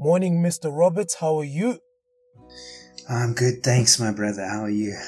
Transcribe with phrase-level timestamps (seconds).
[0.00, 0.74] Morning, Mr.
[0.74, 1.12] Roberts.
[1.16, 1.78] How are you?
[3.06, 4.46] I'm good, thanks, my brother.
[4.46, 4.98] How are you?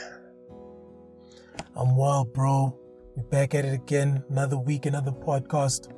[1.74, 2.78] I'm well, bro.
[3.16, 4.22] We're back at it again.
[4.28, 5.90] Another week, another podcast.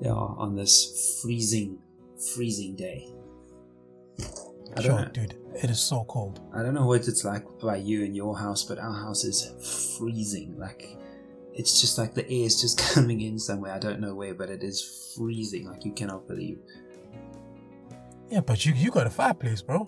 [0.00, 1.80] Yeah, on this freezing,
[2.32, 3.08] freezing day.
[4.76, 5.08] I sure, know.
[5.08, 5.34] dude.
[5.60, 6.38] It is so cold.
[6.54, 9.96] I don't know what it's like by you in your house, but our house is
[9.98, 10.56] freezing.
[10.60, 10.96] Like,
[11.54, 13.72] it's just like the air is just coming in somewhere.
[13.72, 15.66] I don't know where, but it is freezing.
[15.66, 16.60] Like, you cannot believe.
[18.32, 19.86] Yeah, but you you got a fireplace, bro.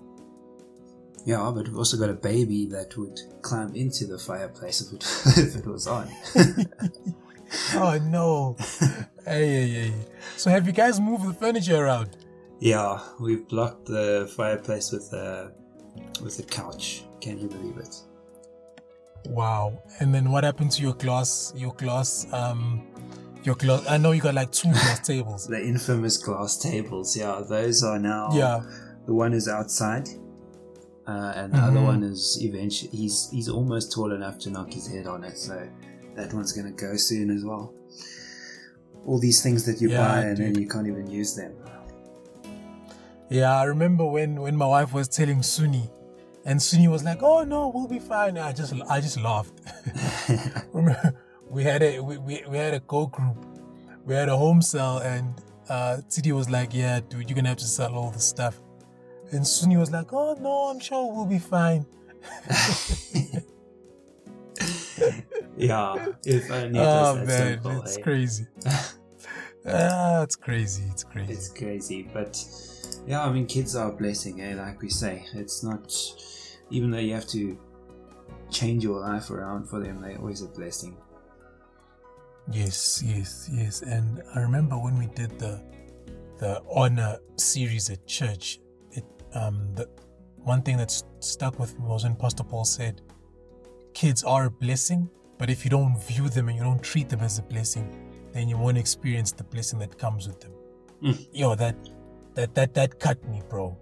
[1.25, 5.03] Yeah, but we've also got a baby that would climb into the fireplace if it,
[5.39, 6.11] if it was on.
[7.73, 8.55] oh no!
[9.25, 9.95] hey, hey, hey!
[10.37, 12.19] So have you guys moved the furniture around?
[12.61, 15.51] Yeah, we've blocked the fireplace with a
[16.23, 17.05] with a couch.
[17.23, 17.97] Can you believe it?
[19.31, 19.83] Wow!
[20.01, 21.55] And then what happened to your glass?
[21.57, 22.87] Your glass, um,
[23.47, 23.85] your glass.
[23.89, 25.47] I know you got like two glass tables.
[25.47, 27.17] the infamous glass tables.
[27.17, 28.31] Yeah, those are now.
[28.33, 28.63] Yeah.
[29.07, 30.09] The one is outside,
[31.07, 31.77] uh, and the mm-hmm.
[31.77, 32.91] other one is eventually.
[32.91, 35.69] He's he's almost tall enough to knock his head on it, so
[36.17, 37.75] that one's gonna go soon as well.
[39.07, 40.55] All these things that you yeah, buy and dude.
[40.55, 41.55] then you can't even use them.
[43.29, 45.91] Yeah, I remember when when my wife was telling Suni,
[46.47, 49.53] and Suni was like, "Oh no, we'll be fine." I just I just laughed.
[50.73, 51.15] remember,
[51.55, 53.37] we had a we, we, we had a go group,
[54.05, 57.59] we had a home sale, and uh, Titi was like, "Yeah, dude, you're gonna have
[57.59, 58.61] to sell all the stuff,"
[59.31, 61.87] and Suni was like, "Oh no, I'm sure we'll be fine."
[65.57, 65.95] yeah,
[66.51, 68.03] only oh man, simple, it's eh?
[68.03, 68.47] crazy.
[69.67, 70.85] ah, it's crazy.
[70.91, 71.33] It's crazy.
[71.33, 72.45] It's crazy, but
[73.07, 74.57] yeah, I mean, kids are a blessing, eh?
[74.57, 75.93] Like we say, it's not
[76.71, 77.57] even though you have to
[78.51, 80.97] change your life around for them, they're always a blessing.
[82.51, 83.83] Yes, yes, yes.
[83.83, 85.63] And I remember when we did the
[86.39, 88.61] the honor series at church.
[88.93, 89.89] It um the
[90.37, 93.01] one thing that stuck with me was when Pastor Paul said,
[93.95, 97.21] "Kids are a blessing, but if you don't view them and you don't treat them
[97.21, 97.89] as a blessing,
[98.33, 100.53] then you won't experience the blessing that comes with them."
[101.03, 101.29] Mm.
[101.33, 101.77] Yo, that
[102.35, 103.77] that that that cut me, bro.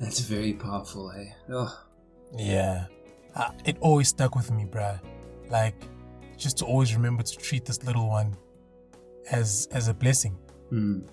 [0.00, 1.30] That's very powerful, eh?
[1.50, 1.72] Oh.
[2.36, 2.86] Yeah,
[3.36, 4.98] uh, it always stuck with me, bruh.
[5.50, 5.76] Like,
[6.36, 8.36] just to always remember to treat this little one
[9.30, 10.36] as as a blessing.
[10.72, 11.08] Mm.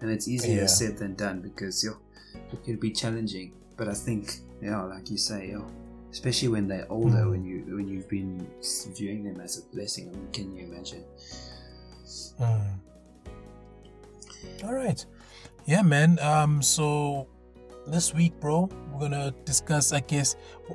[0.00, 0.66] And it's easier yeah.
[0.66, 1.92] said than done because yo,
[2.52, 3.52] it can be challenging.
[3.76, 5.66] But I think, yeah, like you say, yo,
[6.10, 7.30] especially when they're older, mm.
[7.30, 8.46] when you when you've been
[8.94, 10.08] viewing them as a blessing.
[10.08, 11.04] I mean, can you imagine?
[12.40, 12.78] Mm.
[14.64, 15.04] All right
[15.68, 16.18] yeah, man.
[16.20, 17.28] Um, so
[17.86, 19.92] this week, bro, we're gonna discuss.
[19.92, 20.34] I guess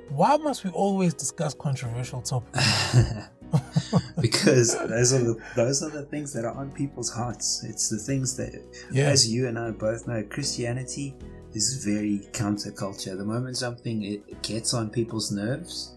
[0.09, 2.63] why must we always discuss controversial topics?
[4.21, 7.63] because those are the those are the things that are on people's hearts.
[7.63, 8.53] It's the things that,
[8.91, 9.05] yeah.
[9.05, 11.15] as you and I both know, Christianity
[11.53, 13.17] is very counterculture.
[13.17, 15.95] The moment something it gets on people's nerves,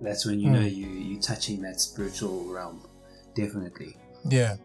[0.00, 0.54] that's when you mm.
[0.54, 2.86] know you you touching that spiritual realm.
[3.34, 3.96] Definitely.
[4.28, 4.56] Yeah.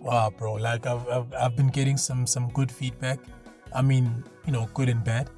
[0.00, 0.54] Wow, bro!
[0.54, 3.18] Like I've, I've I've been getting some some good feedback.
[3.74, 5.28] I mean, you know, good and bad.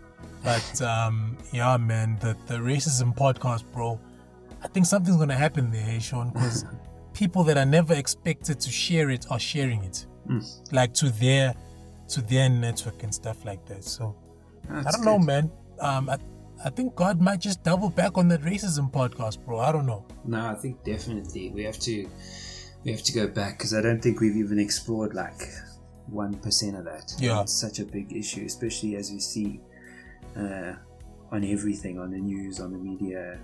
[0.44, 3.98] But um, yeah, man, the the racism podcast, bro.
[4.62, 6.64] I think something's gonna happen there, Sean, because
[7.12, 10.72] people that are never expected to share it are sharing it, mm.
[10.72, 11.54] like to their
[12.08, 13.84] to their network and stuff like that.
[13.84, 14.16] So
[14.68, 15.06] That's I don't good.
[15.06, 15.50] know, man.
[15.80, 16.18] Um, I
[16.64, 19.60] I think God might just double back on that racism podcast, bro.
[19.60, 20.04] I don't know.
[20.24, 22.06] No, I think definitely we have to
[22.84, 25.40] we have to go back because I don't think we've even explored like
[26.06, 27.14] one percent of that.
[27.18, 29.60] Yeah, it's such a big issue, especially as we see
[30.36, 30.74] uh,
[31.32, 33.38] on everything, on the news, on the media.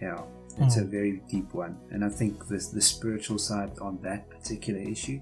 [0.00, 0.20] Yeah,
[0.58, 0.82] it's mm.
[0.82, 5.20] a very deep one, and I think the the spiritual side on that particular issue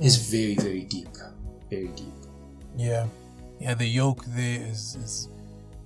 [0.00, 0.30] is mm.
[0.30, 1.08] very, very deep,
[1.70, 2.14] very deep.
[2.76, 3.06] Yeah,
[3.60, 3.74] yeah.
[3.74, 5.28] The yoke there is is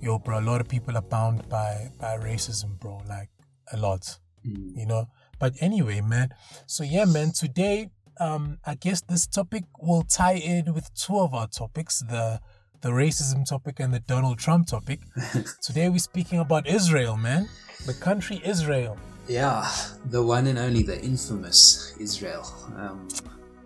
[0.01, 0.39] yo, bro.
[0.39, 3.01] A lot of people are bound by by racism, bro.
[3.07, 3.29] Like
[3.71, 4.17] a lot.
[4.45, 4.77] Mm.
[4.77, 5.09] You know,
[5.39, 6.29] but anyway, man.
[6.65, 7.31] So yeah, man.
[7.31, 7.89] Today,
[8.19, 12.39] um, I guess this topic will tie in with two of our topics: the
[12.81, 15.01] the racism topic and the Donald Trump topic.
[15.61, 17.49] Today, we're speaking about Israel, man.
[17.85, 18.97] The country Israel.
[19.27, 19.69] Yeah,
[20.05, 22.47] the one and only, the infamous Israel.
[22.75, 23.07] Um,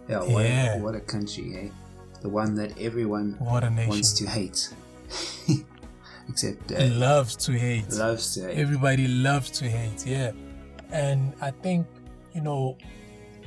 [0.09, 0.77] yeah, what, yeah.
[0.77, 1.69] A, what a country, eh?
[2.21, 4.73] The one that everyone wants to hate.
[6.29, 7.89] Except uh, loves to hate.
[7.91, 8.57] Loves to hate.
[8.57, 10.05] Everybody loves to hate.
[10.05, 10.31] Yeah.
[10.91, 11.85] And I think,
[12.33, 12.77] you know,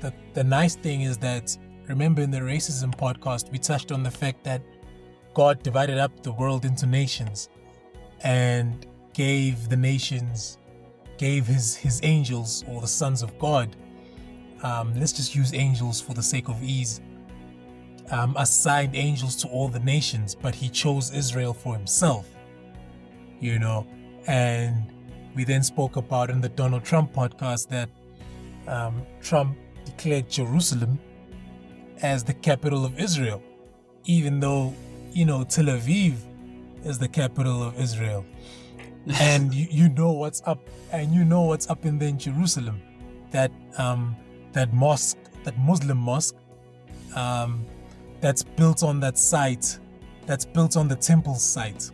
[0.00, 1.56] the, the nice thing is that,
[1.88, 4.62] remember in the racism podcast, we touched on the fact that
[5.36, 7.50] God divided up the world into nations
[8.22, 10.56] and gave the nations,
[11.18, 13.76] gave his, his angels or the sons of God.
[14.62, 17.02] Um, let's just use angels for the sake of ease.
[18.10, 22.28] um, assigned angels to all the nations, but he chose Israel for himself.
[23.40, 23.86] You know,
[24.26, 24.86] and
[25.34, 27.88] we then spoke about in the Donald Trump podcast that
[28.66, 30.98] um, Trump declared Jerusalem
[32.02, 33.42] as the capital of Israel,
[34.04, 34.74] even though,
[35.16, 36.14] you know, Tel Aviv
[36.84, 38.24] is the capital of Israel.
[39.20, 40.60] and you, you know what's up,
[40.92, 42.82] and you know what's up in there in Jerusalem.
[43.30, 44.14] That um,
[44.52, 46.36] that mosque, that Muslim mosque,
[47.14, 47.64] um,
[48.20, 49.78] that's built on that site,
[50.26, 51.90] that's built on the temple site.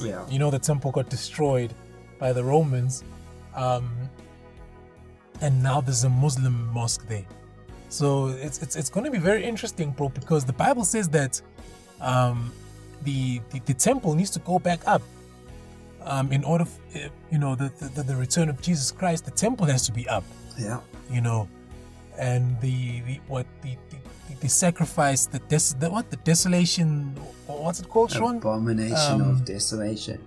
[0.00, 0.24] Yeah.
[0.28, 1.74] You know, the temple got destroyed
[2.20, 3.02] by the Romans,
[3.56, 3.90] um,
[5.40, 7.26] and now there's a Muslim mosque there.
[7.88, 11.40] So it's it's, it's going to be very interesting, bro, because the Bible says that
[12.00, 12.52] um,
[13.04, 15.02] the, the, the temple needs to go back up.
[16.02, 19.66] Um, in order, f- you know, the, the the return of Jesus Christ, the temple
[19.66, 20.24] has to be up.
[20.58, 20.80] Yeah.
[21.10, 21.46] You know,
[22.18, 27.14] and the, the what the, the the sacrifice, the des the what the desolation,
[27.46, 28.36] what's it called, Sean?
[28.38, 30.18] Abomination Um, of desolation.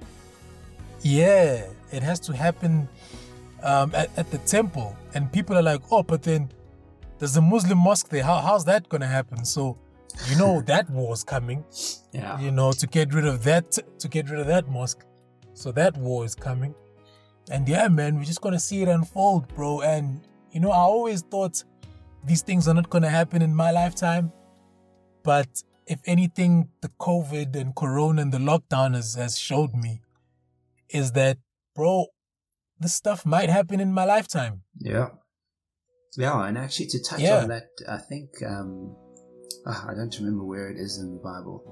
[1.02, 2.88] Yeah, it has to happen
[3.64, 6.50] um, at, at the temple, and people are like, "Oh, but then
[7.18, 8.24] there's a Muslim mosque there.
[8.24, 9.76] How, how's that gonna happen?" So,
[10.30, 11.64] you know, that war's coming.
[12.12, 12.40] Yeah.
[12.40, 15.04] You know, to get rid of that, to get rid of that mosque.
[15.54, 16.74] So that war is coming,
[17.52, 19.82] and yeah, man, we're just gonna see it unfold, bro.
[19.82, 20.22] And
[20.52, 21.64] you know, I always thought
[22.26, 24.32] these things are not gonna happen in my lifetime,
[25.24, 30.02] but if anything, the COVID and Corona and the lockdown has, has showed me
[30.90, 31.38] is that,
[31.76, 32.06] bro,
[32.80, 34.62] this stuff might happen in my lifetime.
[34.80, 35.10] Yeah.
[36.16, 37.42] Yeah, and actually to touch Yeah.
[37.42, 38.96] on that, I think um,
[39.66, 41.64] ah, I don't remember where it is in the Bible,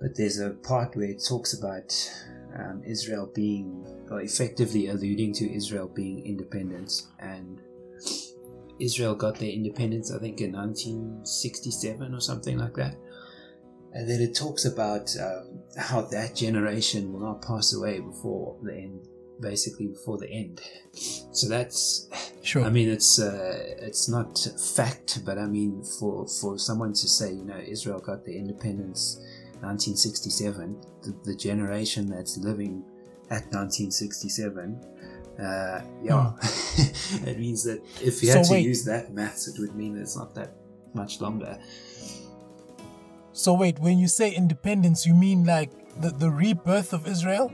[0.00, 1.92] but there's a part where it talks about
[2.58, 7.60] um, Israel being, or effectively alluding to Israel being independent, and
[8.78, 12.96] Israel got their independence, I think, in 1967 or something like that.
[13.92, 18.74] And then it talks about um, how that generation will not pass away before the
[18.74, 19.08] end,
[19.40, 20.60] basically before the end.
[21.32, 22.08] So that's
[22.42, 22.64] Sure.
[22.64, 24.38] I mean, it's uh, it's not
[24.76, 29.16] fact, but I mean, for for someone to say, you know, Israel got their independence
[29.62, 32.84] 1967, the, the generation that's living
[33.30, 34.80] at 1967,
[35.40, 36.32] uh, yeah,
[37.26, 38.32] it means that if you Hmm.
[38.32, 38.64] So had to wait.
[38.64, 40.52] use that maths, it would mean it's not that
[40.94, 41.58] much longer.
[43.32, 47.52] so wait, when you say independence, you mean like the, the rebirth of Israel?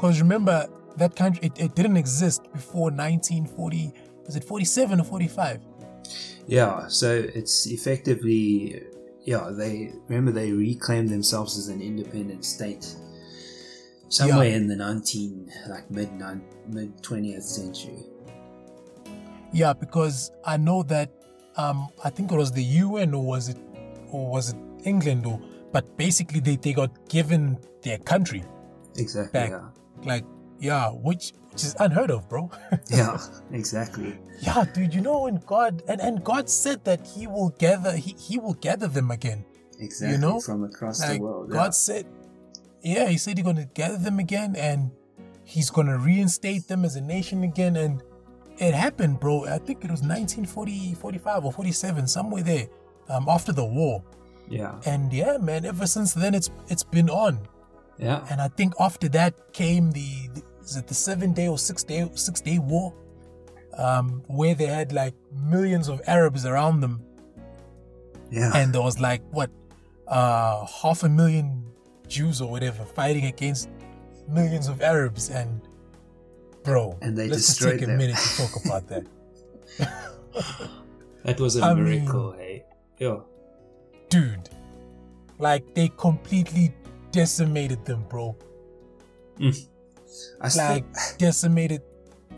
[0.00, 0.66] Because remember,
[0.96, 3.92] that country, it, it didn't exist before 1940,
[4.24, 5.60] was it 47 or 45?
[6.46, 8.82] Yeah, so it's effectively,
[9.24, 12.96] yeah, they remember they reclaimed themselves as an independent state
[14.08, 14.56] somewhere Yeah.
[14.56, 16.10] in the 19, like mid
[16.68, 18.04] mid 20th century.
[19.52, 21.12] Yeah, because I know that
[21.56, 23.58] um, I think it was the UN or was it
[24.10, 25.38] or was it England or
[25.72, 28.42] but basically they, they got given their country
[28.96, 29.32] Exactly.
[29.38, 29.50] back.
[29.50, 29.68] Yeah.
[30.04, 30.24] Like
[30.58, 32.50] yeah, which which is unheard of, bro.
[32.88, 33.18] Yeah.
[33.52, 34.18] Exactly.
[34.40, 38.14] yeah, dude, you know when God and, and God said that he will gather he,
[38.18, 39.44] he will gather them again.
[39.78, 40.14] Exactly.
[40.14, 41.50] You know, from across Like the world.
[41.50, 42.06] God said
[42.82, 44.90] Yeah, he said he's gonna gather them again and
[45.44, 48.02] he's gonna reinstate them as a nation again and
[48.58, 49.46] it happened, bro.
[49.46, 52.66] I think it was 1940, 45 or 47, somewhere there,
[53.08, 54.04] um, after the war.
[54.50, 54.78] yeah.
[54.84, 57.38] And yeah, man, ever since then it's it's been on.
[58.00, 58.26] Yeah.
[58.30, 61.82] And I think after that came the, the is it the seven day or six
[61.84, 62.94] day six day war,
[63.76, 67.02] um, where they had like millions of Arabs around them,
[68.30, 68.52] Yeah.
[68.54, 69.50] and there was like what,
[70.08, 71.64] uh, half a million
[72.08, 73.68] Jews or whatever fighting against
[74.28, 75.60] millions of Arabs, and
[76.64, 77.98] bro, And they let's just destroyed take a them.
[77.98, 79.04] minute to talk about that.
[81.24, 82.64] that was a I miracle, hey.
[82.98, 83.20] Yeah.
[84.08, 84.48] dude.
[85.38, 86.74] Like they completely
[87.12, 88.36] decimated them, bro.
[90.40, 90.84] I still, Like
[91.18, 91.82] decimated.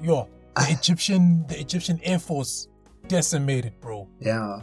[0.02, 2.68] Yo, the Egyptian, the Egyptian Air Force
[3.08, 4.08] decimated, bro.
[4.20, 4.60] Yeah.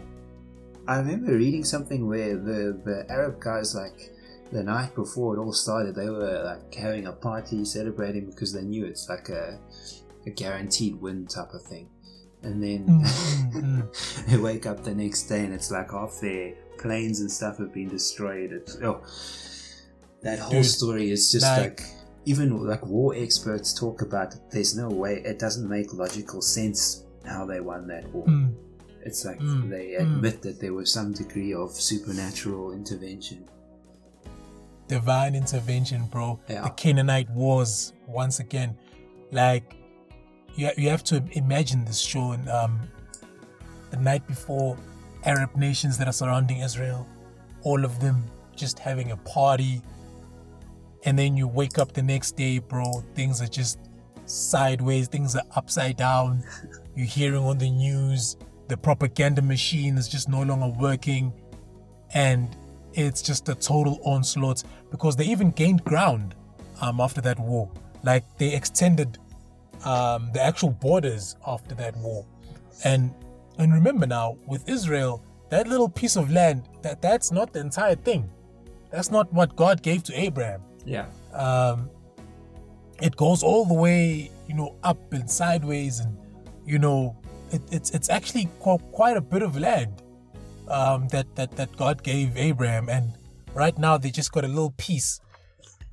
[0.88, 4.12] I remember reading something where the, the Arab guys, like,
[4.52, 8.64] the night before it all started, they were, like, having a party, celebrating because they
[8.64, 9.60] knew it's like a,
[10.26, 11.90] a guaranteed win type of thing.
[12.42, 13.04] And then Mm,
[13.54, 14.26] mm, mm.
[14.26, 17.74] they wake up the next day and it's like half their planes and stuff have
[17.74, 18.52] been destroyed.
[18.54, 19.02] It's, oh,
[20.22, 21.84] that whole Dude, story is just like- like,
[22.26, 27.46] even like war experts talk about there's no way it doesn't make logical sense how
[27.46, 28.26] they won that war.
[28.28, 28.54] Mm.
[29.04, 30.02] It's like Mm, they mm.
[30.02, 33.46] admit that there was some degree of supernatural intervention.
[34.88, 36.40] Divine intervention, bro.
[36.50, 36.64] Yeah.
[36.64, 38.76] The Canaanite wars once again.
[39.32, 39.76] Like
[40.56, 42.48] you, you have to imagine this, Sean.
[42.50, 42.82] Um,
[43.92, 44.78] the night before
[45.24, 47.08] Arab nations that are surrounding Israel,
[47.64, 48.24] all of them
[48.56, 49.82] just having a party.
[51.04, 53.80] And then you wake up the next day, bro, things are just
[54.26, 56.44] sideways, things are upside down.
[56.96, 58.38] You're hearing on the news,
[58.68, 61.34] the propaganda machine is just no longer working.
[62.14, 62.56] And
[62.94, 66.36] it's just a total onslaught because they even gained ground
[66.82, 67.70] um, after that war.
[68.04, 69.18] Like they extended
[69.86, 72.26] um, the actual borders after that war.
[72.84, 73.14] And
[73.58, 77.96] and remember now, with Israel, that little piece of land, that that's not the entire
[77.96, 78.30] thing.
[78.90, 80.62] That's not what God gave to Abraham.
[80.86, 81.06] Yeah.
[81.34, 81.90] Um,
[83.02, 86.18] it goes all the way, you know, up and sideways, and
[86.66, 87.16] you know,
[87.52, 90.02] it, it's it's actually quite, quite a bit of land
[90.68, 93.14] um, that that that God gave Abraham, and
[93.54, 95.20] right now they just got a little piece.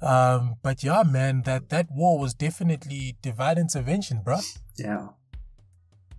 [0.02, 4.38] Um, but yeah, man, that that war was definitely divine intervention, bro.
[4.76, 5.09] Yeah.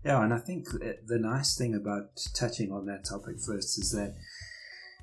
[0.03, 4.15] Yeah, and I think the nice thing about touching on that topic first is that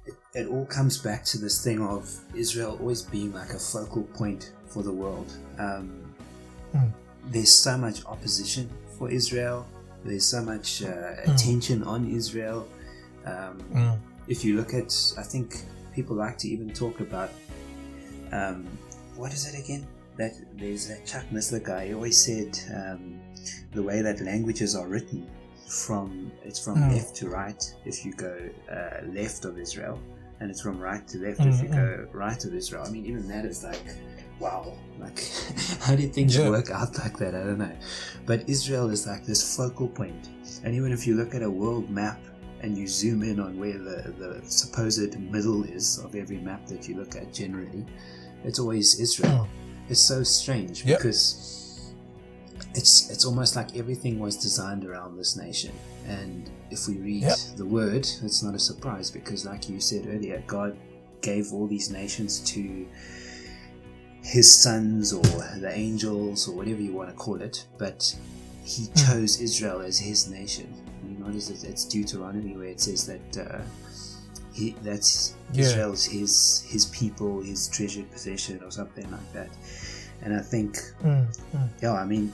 [0.07, 4.03] it, it all comes back to this thing of Israel always being like a focal
[4.15, 5.33] point for the world.
[5.59, 6.15] Um,
[6.75, 6.91] mm.
[7.27, 9.67] There's so much opposition for Israel.
[10.05, 11.35] There's so much uh, mm.
[11.35, 12.69] attention on Israel.
[13.25, 13.99] Um, mm.
[14.29, 15.63] If you look at, I think
[15.95, 17.31] people like to even talk about
[18.33, 18.67] um,
[19.17, 19.87] what is it again?
[20.17, 21.89] That there's that Chuck Missler guy.
[21.89, 23.21] He always said um,
[23.73, 25.29] the way that languages are written
[25.69, 26.93] from it's from mm.
[26.93, 28.37] left to right if you go
[28.71, 29.99] uh, left of Israel,
[30.41, 31.51] and it's from right to left mm-hmm.
[31.51, 32.15] if you mm, go mm.
[32.15, 32.85] right of Israel.
[32.87, 33.81] I mean, even that is like,
[34.39, 35.25] wow, like
[35.81, 36.51] how did things yeah.
[36.51, 37.35] work out like that?
[37.35, 37.77] I don't know.
[38.27, 40.29] But Israel is like this focal point,
[40.65, 42.21] and even if you look at a world map
[42.61, 46.89] and you zoom in on where the, the supposed middle is of every map that
[46.89, 47.85] you look at generally,
[48.43, 49.47] it's always Israel.
[49.47, 49.49] Oh.
[49.89, 50.99] It's so strange yep.
[50.99, 51.64] because
[52.75, 55.73] it's it's almost like everything was designed around this nation.
[56.07, 57.39] And if we read yep.
[57.57, 60.77] the word, it's not a surprise because, like you said earlier, God
[61.21, 62.87] gave all these nations to
[64.23, 68.15] his sons or the angels or whatever you want to call it, but
[68.65, 68.95] he hmm.
[68.95, 70.73] chose Israel as his nation.
[71.09, 73.63] You notice that it's Deuteronomy where it says that uh,
[74.53, 75.63] he that's yeah.
[75.63, 79.51] Israel's his his people, his treasured possession, or something like that.
[80.23, 81.69] And I think, mm, mm.
[81.83, 82.33] yeah, I mean,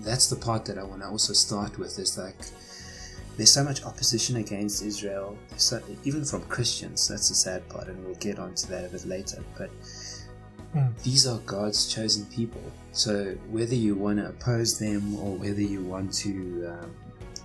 [0.00, 2.36] that's the part that I want to also start with is like
[3.36, 7.06] there's so much opposition against Israel, so, even from Christians.
[7.06, 9.44] That's the sad part, and we'll get onto that a bit later.
[9.58, 9.70] But
[10.74, 11.02] mm.
[11.02, 12.62] these are God's chosen people.
[12.92, 16.94] So whether you want to oppose them or whether you want to, um,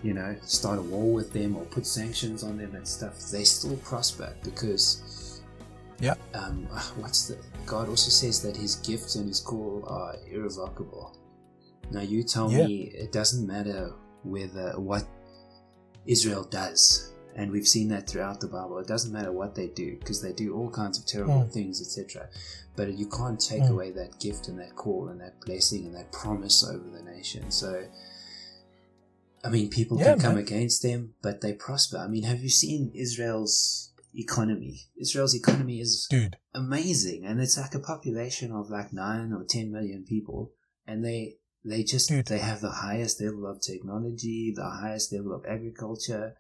[0.02, 3.44] you know, start a war with them or put sanctions on them and stuff, they
[3.44, 5.42] still prosper because.
[6.00, 6.16] Yeah.
[6.34, 6.66] Um,
[6.96, 11.16] what's the God also says that His gifts and His call are irrevocable.
[11.92, 12.66] Now you tell yeah.
[12.66, 13.94] me it doesn't matter
[14.24, 15.04] whether what
[16.06, 18.80] Israel does, and we've seen that throughout the Bible.
[18.80, 21.52] It doesn't matter what they do because they do all kinds of terrible mm.
[21.52, 22.30] things, etc.
[22.76, 23.72] But you can't take mm.
[23.72, 27.52] away that gift and that call and that blessing and that promise over the nation.
[27.52, 27.84] So,
[29.44, 30.44] I mean, people yeah, can come man.
[30.44, 31.98] against them, but they prosper.
[31.98, 34.88] I mean, have you seen Israel's economy?
[35.00, 39.72] Israel's economy is dude amazing, and it's like a population of like nine or ten
[39.72, 40.52] million people,
[40.88, 42.26] and they they just Dude.
[42.26, 46.36] they have the highest level of technology, the highest level of agriculture.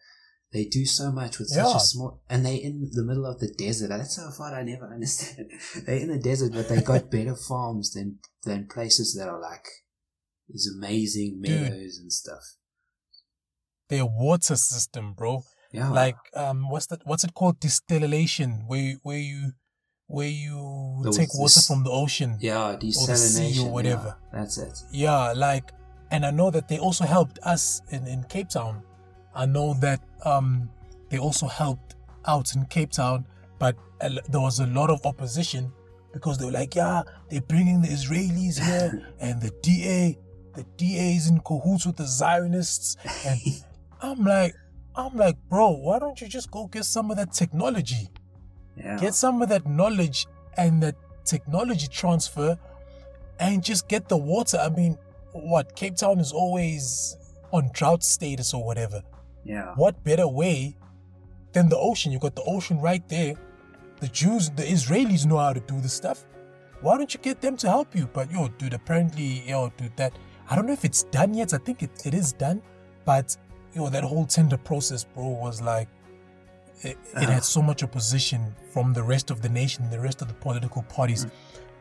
[0.51, 1.77] They do so much with such yeah.
[1.77, 3.89] a small, and they in the middle of the desert.
[3.89, 5.51] That's so far I never understand.
[5.85, 9.65] They're in the desert, but they got better farms than than places that are like
[10.49, 12.01] these amazing meadows Dude.
[12.01, 12.55] and stuff.
[13.89, 15.43] Their water system, bro.
[15.71, 15.89] Yeah.
[15.89, 17.01] Like um, what's that?
[17.05, 17.59] What's it called?
[17.59, 19.53] Distillation, where where you
[20.11, 24.17] where you there take water this, from the ocean, yeah, desalination, or whatever.
[24.17, 24.83] Yeah, that's it.
[24.91, 25.71] Yeah, like,
[26.11, 28.83] and I know that they also helped us in in Cape Town.
[29.33, 30.69] I know that um
[31.09, 33.25] they also helped out in Cape Town,
[33.57, 35.71] but there was a lot of opposition
[36.13, 40.17] because they were like, yeah, they're bringing the Israelis here, and the DA,
[40.55, 43.39] the DA is in cahoots with the Zionists, and
[44.01, 44.53] I'm like,
[44.93, 48.09] I'm like, bro, why don't you just go get some of that technology?
[48.75, 48.97] Yeah.
[48.99, 52.57] Get some of that knowledge and that technology transfer
[53.39, 54.57] and just get the water.
[54.57, 54.97] I mean,
[55.33, 55.75] what?
[55.75, 57.17] Cape Town is always
[57.51, 59.01] on drought status or whatever.
[59.43, 59.73] Yeah.
[59.75, 60.77] What better way
[61.53, 62.11] than the ocean?
[62.11, 63.35] You've got the ocean right there.
[63.99, 66.25] The Jews, the Israelis know how to do this stuff.
[66.81, 68.07] Why don't you get them to help you?
[68.11, 70.13] But yo, dude, apparently, yo, dude, that
[70.49, 71.53] I don't know if it's done yet.
[71.53, 72.61] I think it, it is done,
[73.05, 73.37] but
[73.73, 75.87] yo, that whole tender process, bro, was like
[76.83, 77.23] it, uh-huh.
[77.23, 80.33] it had so much opposition from the rest of the nation, the rest of the
[80.35, 81.31] political parties, mm.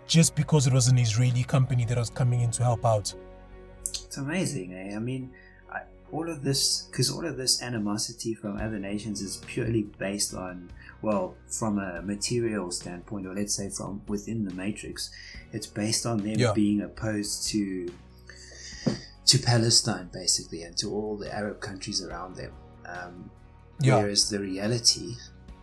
[0.07, 3.12] just because it was an Israeli company that was coming in to help out.
[3.88, 4.95] It's amazing, eh?
[4.95, 5.30] I mean,
[5.73, 5.80] I,
[6.12, 10.71] all of this, because all of this animosity from other nations is purely based on,
[11.00, 15.11] well, from a material standpoint, or let's say from within the matrix,
[15.52, 16.52] it's based on them yeah.
[16.52, 17.88] being opposed to
[19.26, 22.52] to Palestine, basically, and to all the Arab countries around them.
[22.85, 23.30] Um,
[23.81, 23.97] yeah.
[23.97, 25.17] Whereas the reality,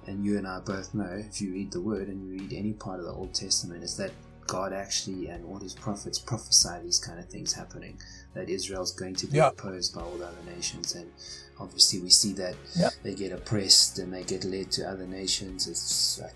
[0.06, 2.74] and you and I both know, if you read the Word and you read any
[2.74, 4.12] part of the Old Testament, is that
[4.46, 8.00] God actually and all His prophets prophesy these kind of things happening.
[8.34, 9.50] That Israel's going to be yeah.
[9.50, 11.12] opposed by all other nations, and
[11.60, 12.90] obviously we see that yeah.
[13.04, 15.68] they get oppressed and they get led to other nations.
[15.68, 16.36] It's like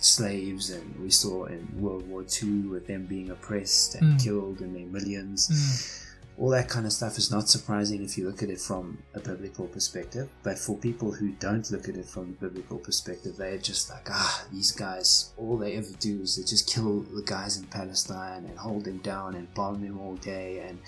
[0.00, 4.24] slaves, and we saw in World War II with them being oppressed and mm.
[4.24, 5.48] killed in their millions.
[5.48, 6.06] Mm
[6.40, 9.20] all that kind of stuff is not surprising if you look at it from a
[9.20, 10.26] biblical perspective.
[10.42, 14.08] But for people who don't look at it from a biblical perspective, they're just like,
[14.10, 18.46] ah, these guys, all they ever do is they just kill the guys in Palestine
[18.46, 20.60] and hold them down and bomb them all day.
[20.66, 20.78] And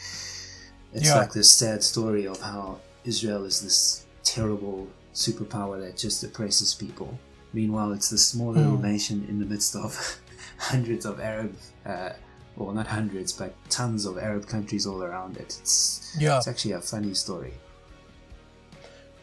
[0.94, 1.16] it's yeah.
[1.16, 7.18] like this sad story of how Israel is this terrible superpower that just oppresses people.
[7.52, 8.84] Meanwhile, it's this small little mm.
[8.84, 10.18] nation in the midst of
[10.56, 11.54] hundreds of Arab.
[11.84, 12.12] Uh,
[12.56, 15.58] well, not hundreds, but tons of Arab countries all around it.
[15.60, 17.54] It's yeah, it's actually a funny story.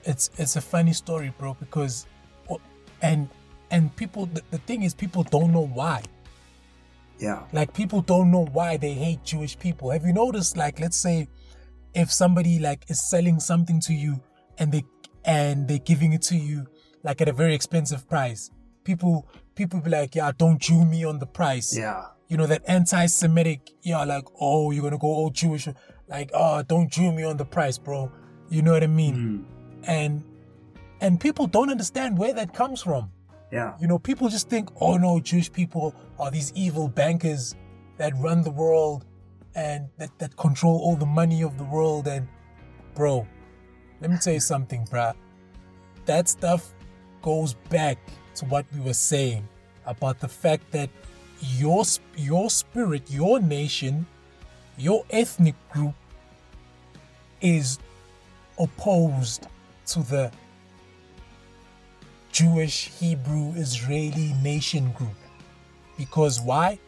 [0.03, 2.07] It's it's a funny story, bro, because
[2.49, 2.59] oh,
[3.01, 3.29] and
[3.69, 6.03] and people the, the thing is people don't know why.
[7.19, 7.43] Yeah.
[7.51, 9.91] Like people don't know why they hate Jewish people.
[9.91, 11.27] Have you noticed like let's say
[11.93, 14.21] if somebody like is selling something to you
[14.57, 14.85] and they
[15.25, 16.65] and they're giving it to you
[17.03, 18.49] like at a very expensive price.
[18.83, 21.77] People people be like, yeah, don't Jew me on the price.
[21.77, 25.67] Yeah you know, that anti-Semitic, yeah, you know, like, oh, you're gonna go all Jewish,
[26.07, 28.11] like, oh, don't Jew me on the price, bro.
[28.49, 29.15] You know what I mean?
[29.15, 29.87] Mm.
[29.87, 30.23] And
[31.01, 33.11] and people don't understand where that comes from.
[33.51, 33.75] Yeah.
[33.79, 37.55] You know, people just think, oh no, Jewish people are these evil bankers
[37.97, 39.05] that run the world
[39.55, 42.07] and that, that control all the money of the world.
[42.07, 42.27] And
[42.95, 43.25] bro,
[44.01, 45.15] let me tell you something, bruh.
[46.05, 46.73] That stuff
[47.21, 47.97] goes back
[48.35, 49.47] to what we were saying
[49.85, 50.89] about the fact that
[51.41, 51.83] your
[52.15, 54.05] your spirit, your nation,
[54.77, 55.95] your ethnic group
[57.41, 57.79] is
[58.57, 59.47] opposed
[59.87, 60.31] to the
[62.31, 65.15] Jewish, Hebrew, Israeli nation group.
[65.97, 66.79] Because why?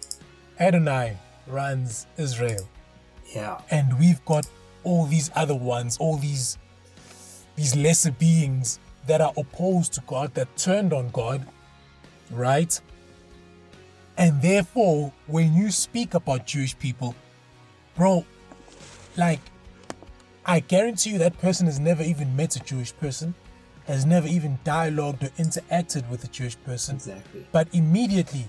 [0.60, 2.68] Adonai runs Israel.
[3.34, 3.62] Yeah.
[3.72, 4.48] And we've got
[4.84, 6.58] all these other ones, all these
[7.56, 11.46] these lesser beings that are opposed to God, that turned on God,
[12.32, 12.80] right?
[14.18, 17.16] And therefore, when you speak about Jewish people,
[17.96, 18.26] bro,
[19.18, 19.40] like,
[20.46, 23.34] I guarantee you that person has never even met a Jewish person,
[23.86, 26.96] has never even dialogued or interacted with a Jewish person.
[26.96, 27.46] Exactly.
[27.52, 28.46] But immediately,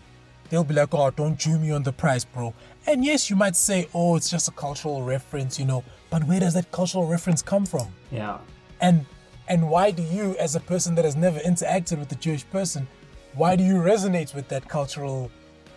[0.49, 2.55] they'll be like, oh, don't Jew me on the price, bro.
[2.87, 6.41] And yes, you might say, oh, it's just a cultural reference, you know, but where
[6.41, 7.89] does that cultural reference come from?
[8.11, 8.39] Yeah.
[8.81, 9.07] And
[9.49, 12.87] and why do you, as a person that has never interacted with a Jewish person,
[13.35, 15.31] why do you resonate with that cultural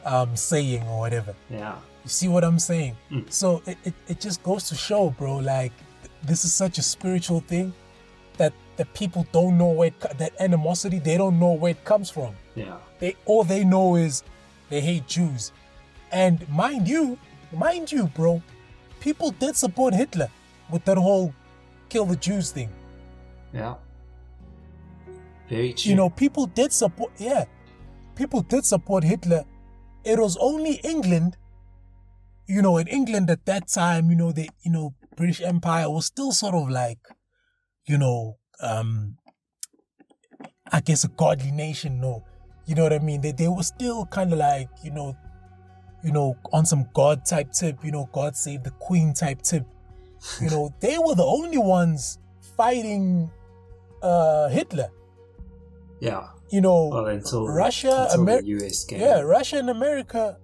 [0.05, 1.35] um, saying or whatever.
[1.49, 1.75] Yeah.
[2.03, 2.95] You see what I'm saying?
[3.11, 3.31] Mm.
[3.31, 5.71] So it, it, it just goes to show, bro, like
[6.23, 7.73] this is such a spiritual thing
[8.37, 12.09] that the people don't know where it, that animosity, they don't know where it comes
[12.09, 12.35] from.
[12.55, 12.77] Yeah.
[12.99, 14.23] They all they know is
[14.69, 15.51] they hate Jews.
[16.11, 17.17] And mind you,
[17.51, 18.41] mind you, bro,
[18.99, 20.29] people did support Hitler
[20.69, 21.33] with that whole
[21.89, 22.69] kill the Jews thing.
[23.53, 23.75] Yeah.
[25.49, 25.89] Very true.
[25.89, 27.45] You know, people did support yeah.
[28.15, 29.43] People did support Hitler
[30.05, 31.35] it was only England,
[32.47, 36.05] you know, in England at that time, you know, the you know, British Empire was
[36.05, 36.99] still sort of like,
[37.87, 39.17] you know, um
[40.71, 42.23] I guess a godly nation, no.
[42.65, 43.21] You know what I mean?
[43.21, 45.17] They they were still kind of like, you know,
[46.03, 49.65] you know, on some God type tip, you know, God save the Queen type tip.
[50.41, 52.19] You know, they were the only ones
[52.57, 53.29] fighting
[54.01, 54.89] uh Hitler.
[55.99, 60.37] Yeah you know, well, until, Russia, America, yeah, Russia and America,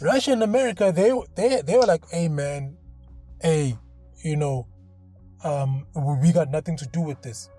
[0.00, 2.76] Russia and America, they they they were like, hey man,
[3.40, 3.76] hey,
[4.22, 4.66] you know,
[5.44, 5.86] um,
[6.22, 7.50] we got nothing to do with this,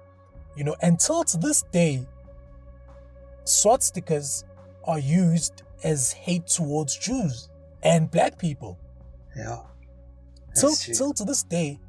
[0.55, 0.75] you know.
[0.81, 2.05] Until to this day,
[3.45, 4.43] swastikas
[4.85, 7.49] are used as hate towards Jews
[7.83, 8.79] and black people.
[9.35, 9.57] Yeah.
[10.59, 11.79] Till till to this day,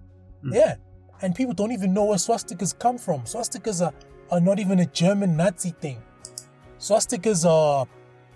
[0.45, 0.55] mm.
[0.55, 0.77] yeah.
[1.23, 3.23] And people don't even know where swastikas come from.
[3.23, 3.93] Swastikas are
[4.31, 6.03] are not even a German Nazi thing.
[6.79, 7.87] Swastikas are,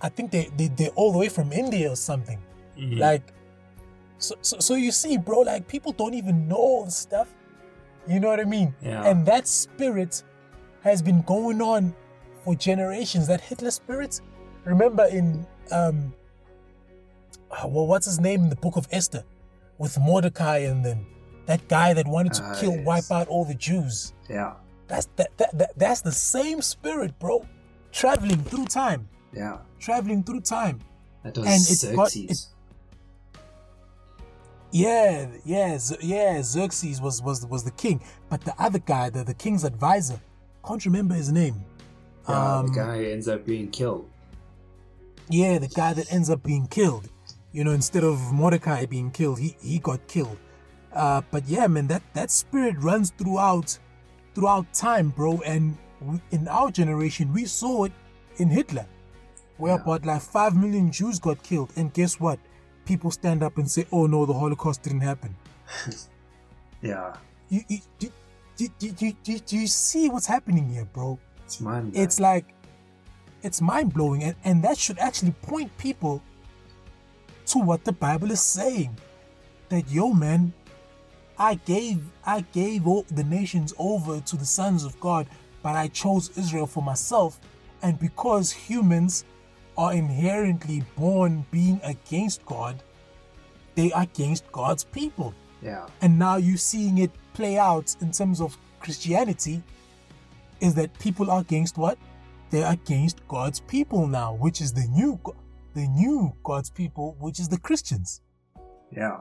[0.01, 2.39] I think they, they, they're all the way from India or something.
[2.77, 2.99] Mm-hmm.
[2.99, 3.33] Like,
[4.17, 7.33] so, so, so you see, bro, like people don't even know all this stuff.
[8.07, 8.75] You know what I mean?
[8.81, 9.03] Yeah.
[9.03, 10.23] And that spirit
[10.81, 11.95] has been going on
[12.43, 13.27] for generations.
[13.27, 14.21] That Hitler spirit.
[14.63, 16.13] Remember in um,
[17.63, 19.23] well, what's his name in the Book of Esther,
[19.77, 21.05] with Mordecai and then
[21.45, 22.85] that guy that wanted to uh, kill, yes.
[22.85, 24.13] wipe out all the Jews.
[24.29, 24.53] Yeah.
[24.87, 27.45] That's that, that, that that's the same spirit, bro.
[27.91, 29.07] Traveling through time.
[29.33, 29.59] Yeah.
[29.79, 30.79] Traveling through time.
[31.23, 32.47] That was and it got it,
[34.75, 36.41] yeah, yeah, yeah.
[36.41, 40.19] Xerxes was was was the king, but the other guy, the, the king's advisor,
[40.67, 41.63] can't remember his name.
[42.27, 44.09] Yeah, um, the guy ends up being killed.
[45.29, 47.07] Yeah, the guy that ends up being killed.
[47.53, 50.37] You know, instead of Mordecai being killed, he he got killed.
[50.91, 53.79] Uh, but yeah, man, that that spirit runs throughout
[54.35, 55.41] throughout time, bro.
[55.45, 57.93] And we, in our generation, we saw it
[58.37, 58.85] in Hitler,
[59.57, 59.81] where yeah.
[59.81, 61.71] about like five million Jews got killed.
[61.75, 62.37] And guess what?
[62.85, 65.35] People stand up and say, "Oh no, the Holocaust didn't happen."
[66.81, 67.15] yeah.
[67.49, 68.11] You, you, do,
[68.57, 71.17] do, do, do, do you see what's happening here, bro?
[71.45, 71.95] It's mind.
[71.95, 72.53] It's like,
[73.41, 76.21] it's mind blowing, and, and that should actually point people
[77.47, 78.97] to what the Bible is saying.
[79.69, 80.53] That yo, man,
[81.37, 85.27] I gave I gave all the nations over to the sons of God,
[85.61, 87.39] but I chose Israel for myself.
[87.81, 89.25] And because humans
[89.77, 92.81] are inherently born being against God,
[93.75, 95.33] they are against God's people.
[95.61, 95.87] Yeah.
[96.01, 99.61] And now you're seeing it play out in terms of Christianity
[100.61, 101.97] is that people are against what?
[102.49, 105.19] They're against God's people now, which is the new
[105.73, 108.21] the new God's people, which is the Christians.
[108.91, 109.19] Yeah.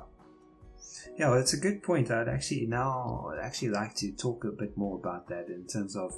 [1.16, 2.10] Yeah, well, it's a good point.
[2.10, 5.96] I'd actually now I'd actually like to talk a bit more about that in terms
[5.96, 6.14] of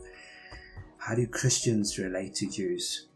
[0.99, 3.09] how do Christians relate to Jews?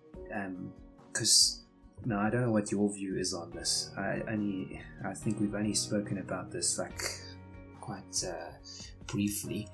[1.13, 1.65] Because
[2.05, 3.91] um, now I don't know what your view is on this.
[3.97, 7.03] I only I think we've only spoken about this like
[7.81, 8.53] quite uh,
[9.07, 9.69] briefly,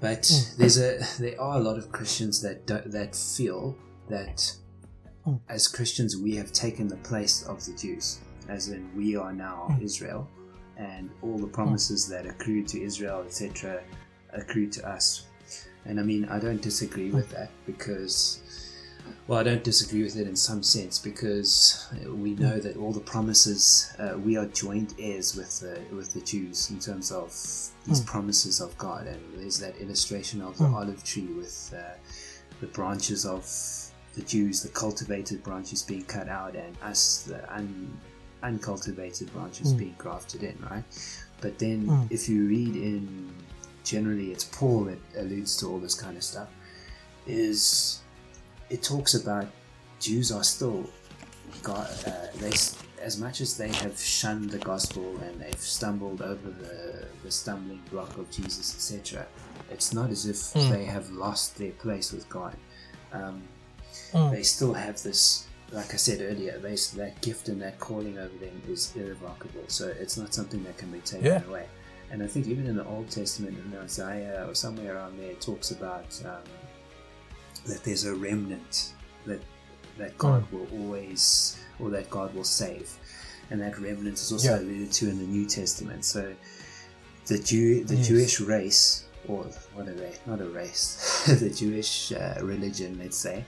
[0.00, 0.56] but mm.
[0.56, 3.76] there's a there are a lot of Christians that do, that feel
[4.08, 4.52] that
[5.26, 5.40] mm.
[5.48, 9.68] as Christians we have taken the place of the Jews, as in we are now
[9.70, 9.82] mm.
[9.82, 10.28] Israel
[10.78, 11.52] and all the hmm.
[11.52, 13.82] promises that accrued to Israel, etc.,
[14.32, 15.26] accrued to us.
[15.84, 17.34] And I mean, I don't disagree with hmm.
[17.34, 18.40] that because,
[19.26, 22.42] well, I don't disagree with it in some sense because uh, we hmm.
[22.42, 26.70] know that all the promises uh, we are joint heirs with the with the Jews
[26.70, 27.30] in terms of
[27.86, 29.06] these promises of God.
[29.06, 31.96] And there's that illustration of the olive tree with uh,
[32.60, 33.44] the branches of
[34.14, 37.96] the Jews, the cultivated branches being cut out, and us, the un,
[38.42, 39.78] uncultivated branches mm.
[39.78, 40.84] being grafted in, right?
[41.40, 42.10] But then mm.
[42.10, 43.32] if you read in
[43.84, 46.48] generally it's Paul that alludes to all this kind of stuff,
[47.26, 48.00] is
[48.70, 49.46] it talks about
[50.00, 50.88] Jews are still
[51.62, 52.52] God, uh, they
[53.00, 57.80] as much as they have shunned the gospel and they've stumbled over the, the stumbling
[57.90, 59.26] block of Jesus, etc.
[59.70, 60.70] It's not as if mm.
[60.70, 62.56] they have lost their place with God.
[63.12, 63.42] Um,
[64.12, 64.30] mm.
[64.30, 68.36] They still have this like I said earlier, they, that gift and that calling over
[68.38, 69.64] them is irrevocable.
[69.68, 71.44] So it's not something that can be taken yeah.
[71.46, 71.66] away.
[72.10, 75.40] And I think even in the Old Testament, in Isaiah or somewhere around there, it
[75.42, 76.42] talks about um,
[77.66, 78.94] that there's a remnant
[79.26, 79.40] that
[79.98, 80.52] that God mm.
[80.52, 82.90] will always, or that God will save,
[83.50, 84.60] and that remnant is also yeah.
[84.60, 86.04] alluded to in the New Testament.
[86.04, 86.34] So
[87.26, 88.08] the Jew, the yes.
[88.08, 90.14] Jewish race, or what are they?
[90.24, 93.44] Not a race, the Jewish uh, religion, let's say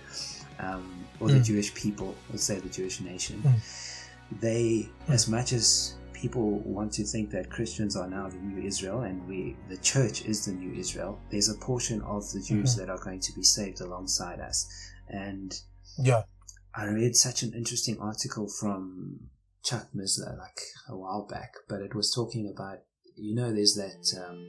[0.63, 1.35] um, or mm.
[1.35, 4.41] the Jewish people, let's say the Jewish nation, mm.
[4.41, 5.15] they, mm.
[5.15, 9.27] as much as people want to think that Christians are now the new Israel and
[9.27, 12.81] we, the church is the new Israel, there's a portion of the Jews mm-hmm.
[12.81, 14.69] that are going to be saved alongside us.
[15.09, 15.59] And
[15.99, 16.23] yeah,
[16.75, 19.31] I read such an interesting article from
[19.65, 22.79] Chuck Missler like a while back, but it was talking about,
[23.17, 24.47] you know, there's that, um,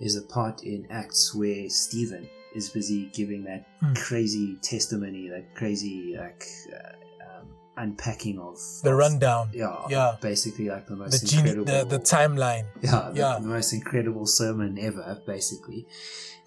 [0.00, 3.96] there's a part in Acts where Stephen is busy giving that mm.
[3.96, 9.50] crazy testimony, that crazy like uh, um, unpacking of the of, rundown.
[9.52, 10.16] Yeah, yeah.
[10.20, 12.66] Basically, like the most the incredible, the, the timeline.
[12.82, 13.38] Yeah, the, yeah.
[13.40, 15.86] the most incredible sermon ever, basically.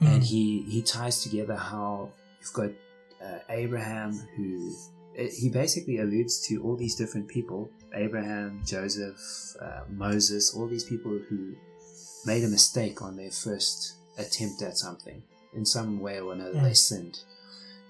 [0.01, 0.07] Mm.
[0.07, 2.71] And he he ties together how you've got
[3.23, 4.73] uh, Abraham who.
[5.15, 9.17] He basically alludes to all these different people Abraham, Joseph,
[9.61, 11.55] uh, Moses, all these people who
[12.25, 15.23] made a mistake on their first attempt at something
[15.55, 16.63] in some way or another mm.
[16.63, 17.19] they sinned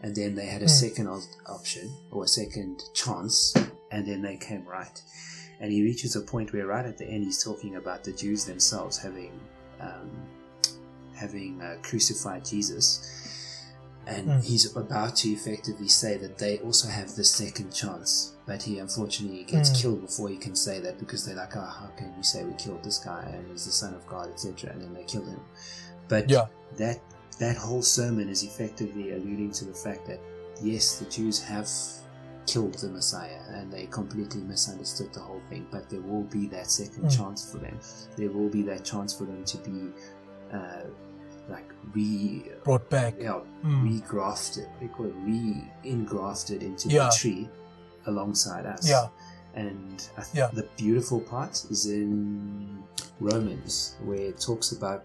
[0.01, 0.69] and then they had a mm.
[0.69, 1.07] second
[1.47, 3.55] option or a second chance
[3.91, 5.01] and then they came right
[5.59, 8.45] and he reaches a point where right at the end he's talking about the jews
[8.45, 9.39] themselves having
[9.79, 10.11] um,
[11.15, 13.11] having uh, crucified jesus
[14.07, 14.43] and mm.
[14.43, 19.43] he's about to effectively say that they also have the second chance but he unfortunately
[19.43, 19.81] gets mm.
[19.81, 22.53] killed before he can say that because they're like oh how can you say we
[22.53, 25.39] killed this guy and he's the son of god etc and then they kill him
[26.07, 26.45] but yeah.
[26.77, 26.99] that
[27.39, 30.19] that whole sermon is effectively alluding to the fact that
[30.61, 31.67] yes, the Jews have
[32.47, 35.67] killed the Messiah and they completely misunderstood the whole thing.
[35.71, 37.17] But there will be that second Mm.
[37.17, 37.79] chance for them.
[38.15, 39.91] There will be that chance for them to be
[40.53, 40.83] uh,
[41.49, 43.15] like re Brought back.
[43.19, 43.83] yeah, Mm.
[44.01, 47.05] regrafted, we call it re-engrafted into Yeah.
[47.09, 47.49] the tree
[48.05, 48.87] alongside us.
[48.87, 49.07] Yeah.
[49.55, 50.49] And Yeah.
[50.53, 52.83] the beautiful part is in
[53.19, 55.03] Romans, where it talks about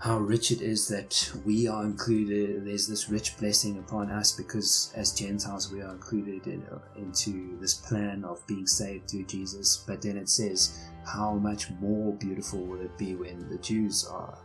[0.00, 2.64] how rich it is that we are included.
[2.66, 6.64] There's this rich blessing upon us because, as Gentiles, we are included in,
[6.96, 9.84] into this plan of being saved through Jesus.
[9.86, 14.38] But then it says, how much more beautiful will it be when the Jews are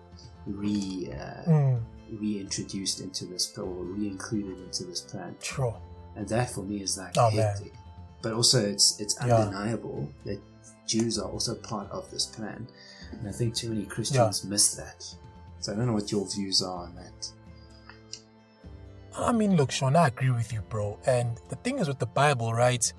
[0.45, 1.79] re uh, Mm.
[2.19, 5.73] reintroduced into this or re-included into this plan True.
[6.15, 7.39] and that for me is like Oh, man.
[7.39, 7.73] hectic
[8.21, 9.37] but also it's it's Yeah.
[9.37, 10.39] undeniable that
[10.85, 12.67] jews are also part of this plan
[13.11, 15.03] and i think too many christians miss that
[15.65, 17.32] so i don't know what your views are on that
[19.17, 20.99] I mean, look, Sean, I agree with you, bro.
[21.06, 22.91] And the thing is with the Bible, right?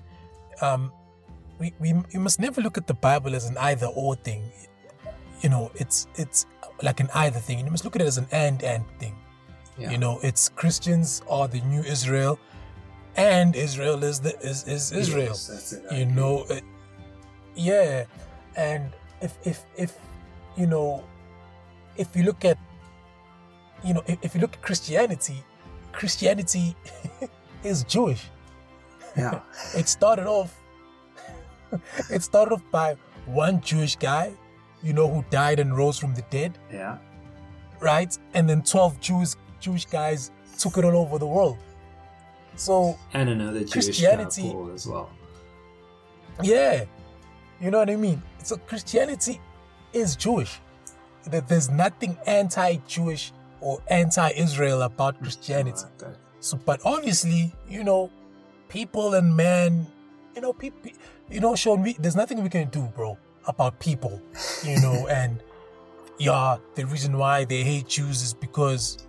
[0.61, 0.91] Um,
[1.59, 4.43] we, we, we must never look at the Bible as an either or thing.
[5.41, 6.47] You know, it's it's
[6.81, 7.59] like an either thing.
[7.59, 9.15] You must look at it as an and and thing.
[9.77, 12.39] yeah You know, it's Christians are the new Israel,
[13.15, 15.27] and Israel is the is, is Israel.
[15.27, 16.15] Yes, it, you agree.
[16.15, 16.63] know, it,
[17.55, 18.05] yeah.
[18.55, 19.95] And if if if
[20.55, 21.03] you know,
[21.97, 22.57] if you look at
[23.83, 25.43] you know, if, if you look at Christianity,
[25.91, 26.75] Christianity
[27.63, 28.23] is Jewish.
[29.15, 29.41] yeah
[29.75, 30.59] It started off.
[32.09, 34.31] it started off by one Jewish guy,
[34.81, 36.97] you know, who died and rose from the dead yeah
[37.79, 38.17] right?
[38.33, 39.29] And then 12 Jewish
[39.59, 41.57] Jewish guys took it all over the world.
[42.55, 45.11] So, and another jewish Christianity- guy, as well
[46.43, 46.85] yeah.
[47.59, 48.21] You know what I mean?
[48.43, 49.39] So Christianity
[49.93, 50.59] is Jewish.
[51.31, 55.85] That there's nothing anti-Jewish or anti-Israel about Christianity.
[56.01, 56.15] Like.
[56.39, 58.11] So, but obviously, you know,
[58.69, 59.87] people and men,
[60.35, 60.91] you know, people,
[61.29, 64.21] you know, Sean, we, there's nothing we can do, bro, about people,
[64.63, 65.41] you know, and
[66.19, 68.99] yeah, the reason why they hate Jews is because,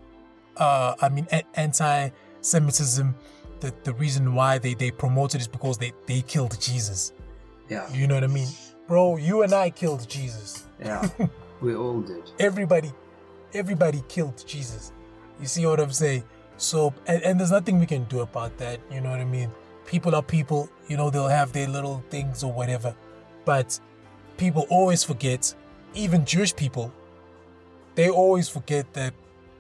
[0.57, 3.15] uh, I mean, a- anti-Semitism.
[3.61, 7.13] The, the reason why they, they promote it is because they, they killed Jesus.
[7.69, 8.47] yeah You know what I mean?
[8.87, 10.65] Bro, you and I killed Jesus.
[10.81, 11.07] yeah
[11.61, 12.93] we all did Everybody,
[13.55, 14.93] everybody killed Jesus.
[15.41, 16.25] You see what I'm saying?
[16.57, 18.81] So, and, and there's nothing we can do about that.
[18.91, 19.51] You know what I mean?
[19.87, 20.69] People are people.
[20.89, 22.95] You know, they'll have their little things or whatever.
[23.45, 23.79] But
[24.37, 25.55] people always forget,
[25.95, 26.93] even Jewish people,
[27.95, 29.15] they always forget that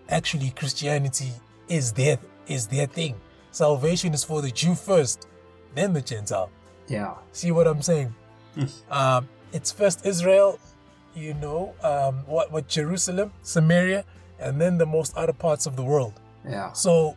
[0.08, 1.32] actually Christianity
[1.68, 3.14] is their is their thing.
[3.50, 5.26] Salvation is for the Jew first,
[5.74, 6.50] then the Gentile.
[6.88, 8.14] yeah See what I'm saying?
[8.90, 10.58] um, it's first Israel,
[11.14, 14.04] you know, um, what what Jerusalem, Samaria,
[14.38, 16.14] and then the most other parts of the world.
[16.48, 17.16] yeah So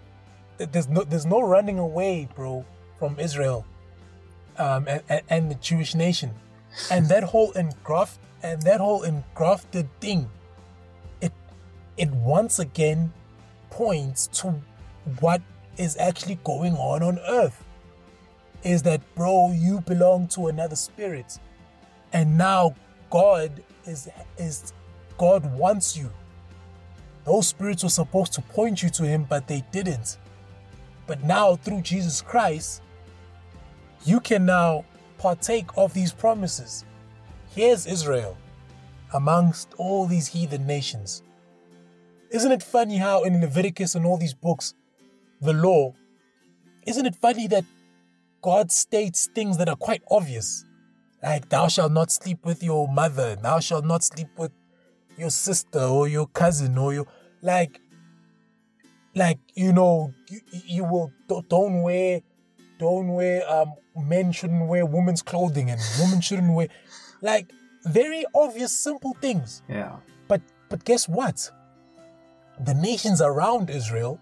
[0.58, 2.66] there's no there's no running away, bro,
[3.00, 3.66] from Israel,
[4.58, 6.32] um, and, and and the Jewish nation,
[6.90, 10.30] and that whole engraft and that whole engrafted thing.
[11.22, 11.34] It
[11.98, 13.14] it once again
[13.70, 14.62] points to
[15.20, 15.42] what
[15.78, 17.64] is actually going on on earth
[18.64, 21.40] is that bro you belong to another spirit
[22.14, 22.76] and now
[23.10, 24.74] god is is
[25.18, 26.10] god wants you.
[27.24, 30.18] Those spirits were supposed to point you to him but they didn't.
[31.08, 32.82] But now through jesus christ
[34.04, 34.86] you can now
[35.18, 36.86] partake of these promises.
[37.56, 38.38] Here's israel
[39.14, 41.22] amongst all these heathen nations.
[42.32, 44.74] Isn't it funny how in leviticus and all these books
[45.42, 45.94] the law
[46.88, 47.66] isn't it funny that
[48.42, 50.66] God states things that are quite obvious.
[51.24, 54.52] Like, thou shalt not sleep with your mother, thou shalt not sleep with
[55.18, 57.06] your sister or your cousin or your.
[57.42, 57.80] Like,
[59.16, 61.12] like you know, you, you will.
[61.28, 62.22] don't- wear.
[62.80, 63.50] Don't wear.
[63.52, 66.68] Um, men shouldn't wear women's clothing and women shouldn't wear.
[67.22, 67.52] Like,
[67.86, 69.62] very obvious, simple things.
[69.70, 71.52] yeah But but guess what?
[72.60, 74.20] The nations around Israel,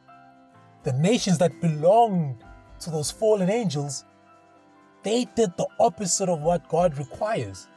[0.83, 2.43] the nations that belonged
[2.81, 4.05] to those fallen angels,
[5.03, 7.67] they did the opposite of what God requires.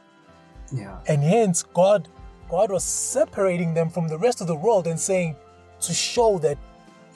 [0.71, 2.09] yeah And hence God
[2.49, 5.35] God was separating them from the rest of the world and saying
[5.81, 6.57] to show that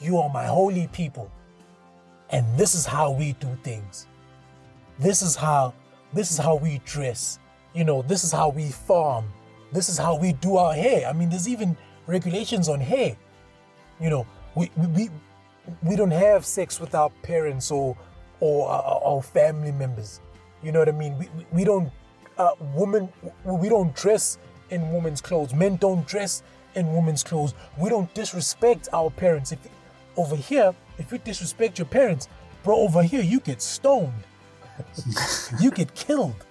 [0.00, 1.30] you are my holy people.
[2.30, 4.06] And this is how we do things.
[4.98, 5.74] This is how
[6.12, 7.38] this is how we dress.
[7.74, 9.30] You know, this is how we farm.
[9.72, 11.06] This is how we do our hair.
[11.06, 13.16] I mean, there's even regulations on hair.
[14.00, 15.10] You know, we we we,
[15.82, 17.96] we don't have sex with our parents or
[18.40, 20.20] or our, our family members.
[20.62, 21.18] You know what I mean?
[21.18, 21.90] We we, we don't
[22.36, 23.08] uh, women
[23.44, 24.38] we don't dress
[24.70, 25.54] in women's clothes.
[25.54, 26.42] Men don't dress
[26.74, 27.54] in women's clothes.
[27.76, 29.52] We don't disrespect our parents.
[29.52, 29.60] If
[30.16, 32.28] over here, if you disrespect your parents,
[32.62, 34.12] Bro, over here you get stoned.
[35.60, 36.44] you get killed.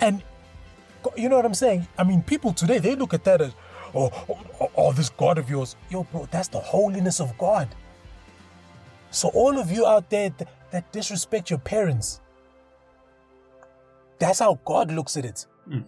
[0.00, 0.22] And
[1.16, 1.86] you know what I'm saying?
[1.96, 3.52] I mean, people today they look at that as,
[3.94, 4.10] oh,
[4.60, 7.68] oh, oh, this God of yours, yo, bro, that's the holiness of God.
[9.10, 12.20] So all of you out there that, that disrespect your parents,
[14.18, 15.46] that's how God looks at it.
[15.68, 15.84] Mm.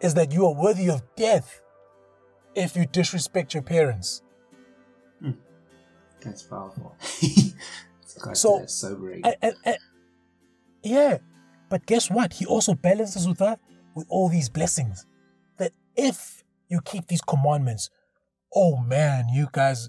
[0.00, 1.60] Is that you are worthy of death
[2.54, 4.22] if you disrespect your parents.
[5.22, 5.36] Mm.
[6.22, 6.96] That's powerful.
[8.32, 9.22] so sobering.
[9.24, 9.78] And, and, and,
[10.82, 11.18] yeah,
[11.68, 12.34] but guess what?
[12.34, 13.60] He also balances with that
[13.94, 15.06] with all these blessings.
[15.58, 17.90] That if you keep these commandments,
[18.54, 19.88] oh man, you guys,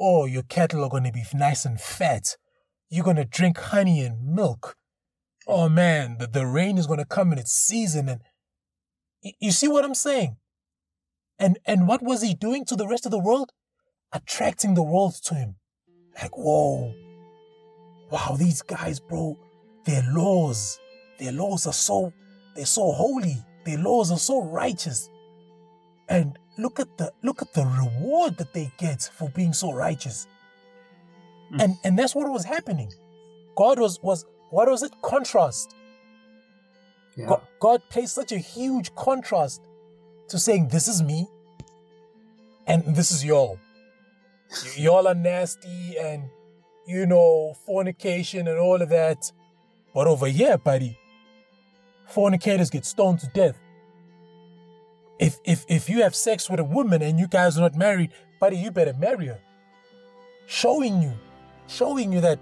[0.00, 2.36] oh, your cattle are going to be nice and fat.
[2.88, 4.76] You're going to drink honey and milk
[5.46, 8.08] oh man, the, the rain is going to come in its season.
[8.08, 8.20] And
[9.40, 10.36] you see what I'm saying?
[11.38, 13.50] And, and what was he doing to the rest of the world?
[14.12, 15.56] Attracting the world to him.
[16.20, 16.94] Like, whoa,
[18.10, 19.36] wow, these guys, bro,
[19.84, 20.78] their laws,
[21.18, 22.12] their laws are so,
[22.54, 23.44] they're so holy.
[23.64, 25.10] Their laws are so righteous.
[26.08, 30.26] And look at the, look at the reward that they get for being so righteous.
[31.52, 31.62] Mm.
[31.62, 32.92] And, and that's what was happening.
[33.56, 34.92] God was, was, what was it?
[35.02, 35.74] Contrast.
[37.16, 37.26] Yeah.
[37.26, 39.62] God, God plays such a huge contrast
[40.28, 41.28] to saying, This is me
[42.66, 43.58] and this is y'all.
[44.76, 46.24] y'all are nasty and,
[46.86, 49.30] you know, fornication and all of that.
[49.94, 50.98] But over here, buddy,
[52.08, 53.58] fornicators get stoned to death.
[55.18, 58.10] If, if, if you have sex with a woman and you guys are not married,
[58.40, 59.40] buddy, you better marry her.
[60.46, 61.12] Showing you,
[61.68, 62.38] showing you that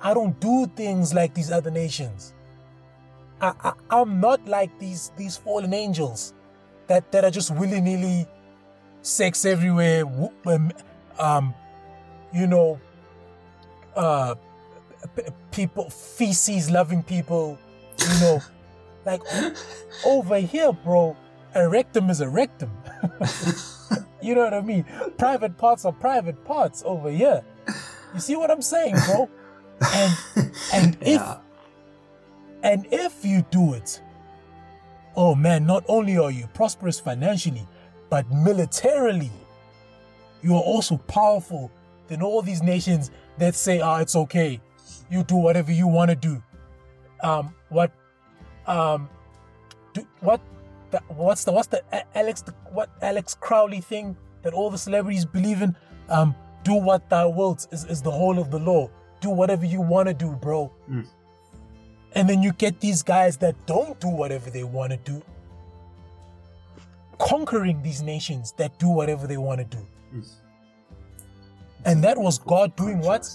[0.00, 2.32] I, don't do things like these other nations.
[3.40, 6.32] I, I, I'm not like these these fallen angels
[6.86, 8.26] that, that are just willy nilly,
[9.02, 10.04] sex everywhere,
[10.46, 10.72] um,
[11.18, 11.54] um,
[12.32, 12.80] you know,
[13.96, 14.34] uh,
[15.50, 17.58] people, feces loving people,
[17.98, 18.42] you know.
[19.04, 19.20] like
[20.06, 21.16] over here, bro,
[21.54, 22.70] a rectum is a rectum.
[24.22, 24.84] you know what I mean?
[25.18, 27.44] Private parts are private parts over here.
[28.14, 29.28] You see what I'm saying, bro?
[29.92, 30.16] And
[30.72, 31.38] and if yeah.
[32.62, 34.00] and if you do it,
[35.16, 37.66] oh man, not only are you prosperous financially,
[38.10, 39.32] but militarily,
[40.42, 41.70] you are also powerful
[42.06, 44.60] than all these nations that say, "Ah, oh, it's okay,
[45.10, 46.42] you do whatever you want to do."
[47.22, 47.90] Um, what,
[48.66, 49.08] um,
[49.92, 50.40] do what?
[50.94, 51.82] The, what's the what's the
[52.16, 55.74] Alex the, what Alex Crowley thing that all the celebrities believe in?
[56.08, 58.88] Um, do what thou wilt is, is the whole of the law
[59.24, 60.70] do whatever you want to do, bro.
[60.88, 61.06] Mm.
[62.14, 65.22] And then you get these guys that don't do whatever they want to do,
[67.18, 69.86] conquering these nations that do whatever they want to do.
[70.14, 70.30] Mm.
[71.86, 73.28] And that was God doing what?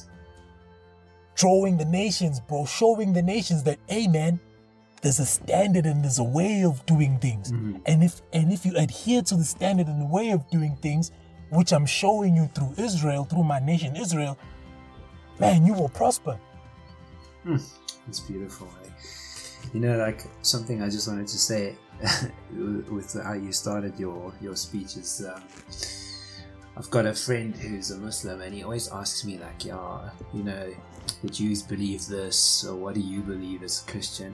[1.35, 4.39] Drawing the nations, bro, showing the nations that, hey man,
[5.01, 7.51] there's a standard and there's a way of doing things.
[7.51, 7.77] Mm-hmm.
[7.85, 11.11] And if and if you adhere to the standard and the way of doing things,
[11.49, 14.37] which I'm showing you through Israel, through my nation Israel,
[15.39, 16.39] man, you will prosper.
[18.07, 18.67] It's beautiful.
[18.83, 18.89] Eh?
[19.73, 21.75] You know, like something I just wanted to say
[22.51, 25.25] with how you started your your speech is.
[25.25, 25.43] Um,
[26.77, 30.43] I've got a friend who's a Muslim, and he always asks me like, "Yeah, you
[30.43, 30.73] know,
[31.21, 34.33] the Jews believe this, or what do you believe as a Christian?"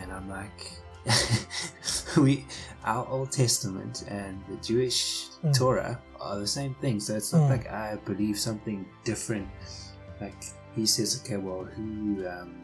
[0.00, 0.72] And I'm like,
[2.16, 2.46] we
[2.84, 5.56] our Old Testament and the Jewish mm.
[5.56, 7.00] Torah are the same thing.
[7.00, 7.50] So it's not mm.
[7.50, 9.48] like I believe something different
[10.20, 12.54] like he says, okay, well, who um,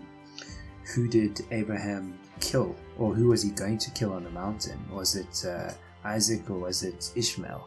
[0.94, 4.78] who did Abraham kill, or who was he going to kill on the mountain?
[4.90, 5.72] Was it uh,
[6.04, 7.66] Isaac or was it Ishmael?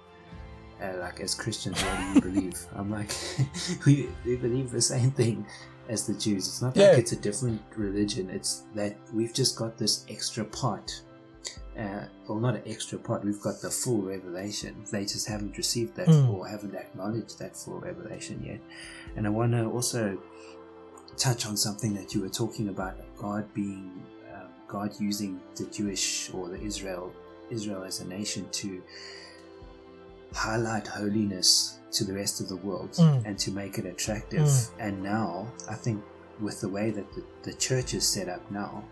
[0.81, 2.65] Uh, like as Christians, what do you believe?
[2.75, 3.11] I'm like,
[3.85, 5.45] we, we believe the same thing
[5.89, 6.47] as the Jews.
[6.47, 6.89] It's not yeah.
[6.89, 8.29] like it's a different religion.
[8.29, 11.01] It's that we've just got this extra part.
[11.77, 13.23] Uh, well, not an extra part.
[13.23, 14.75] We've got the full revelation.
[14.91, 16.31] They just haven't received that mm.
[16.31, 18.59] or haven't acknowledged that full revelation yet.
[19.15, 20.19] And I want to also
[21.17, 26.31] touch on something that you were talking about God being, um, God using the Jewish
[26.31, 27.11] or the Israel,
[27.49, 28.83] Israel as a nation to
[30.33, 33.25] highlight holiness to the rest of the world mm.
[33.25, 34.41] and to make it attractive.
[34.41, 34.71] Mm.
[34.79, 36.03] And now, I think
[36.39, 38.83] with the way that the, the church is set up now,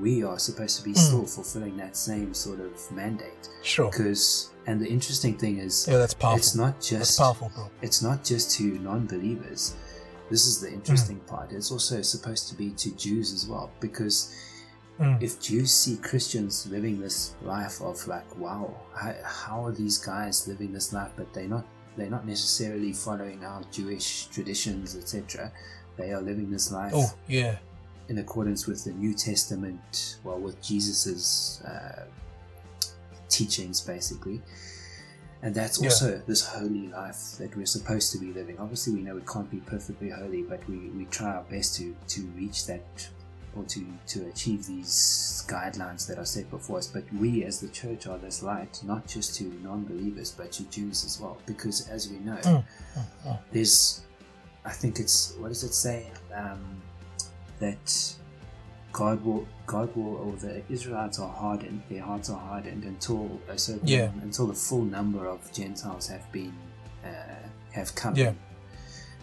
[0.00, 0.96] we are supposed to be mm.
[0.96, 3.48] still fulfilling that same sort of mandate.
[3.62, 3.90] Sure.
[3.90, 6.38] Because and the interesting thing is, yeah, that's powerful.
[6.38, 7.70] It's not just that's powerful, bro.
[7.82, 9.76] It's not just to non-believers.
[10.30, 11.26] This is the interesting mm.
[11.26, 11.52] part.
[11.52, 14.34] It's also supposed to be to Jews as well, because
[14.98, 15.22] mm.
[15.22, 20.46] if Jews see Christians living this life of like, wow, how, how are these guys
[20.48, 21.12] living this life?
[21.16, 21.66] But they're not
[21.96, 25.52] they're not necessarily following our Jewish traditions, etc.
[25.96, 26.92] They are living this life.
[26.94, 27.58] Oh, yeah.
[28.08, 32.04] In accordance with the New Testament, well, with Jesus's uh,
[33.28, 34.42] teachings, basically.
[35.42, 36.20] And that's also yeah.
[36.26, 38.58] this holy life that we're supposed to be living.
[38.58, 41.94] Obviously, we know we can't be perfectly holy, but we, we try our best to,
[42.08, 43.08] to reach that
[43.56, 46.86] or to, to achieve these guidelines that are set before us.
[46.86, 50.64] But we as the church are this light, not just to non believers, but to
[50.64, 51.38] Jews as well.
[51.46, 52.64] Because as we know, mm,
[52.96, 53.38] mm, mm.
[53.52, 54.02] there's,
[54.64, 56.10] I think it's, what does it say?
[56.34, 56.82] Um,
[57.60, 58.14] that
[58.92, 63.58] God will, God will, or the Israelites are hardened, their hearts are hardened until a
[63.58, 64.10] certain, yeah.
[64.22, 66.54] until the full number of Gentiles have been,
[67.04, 68.16] uh, have come.
[68.16, 68.32] Yeah.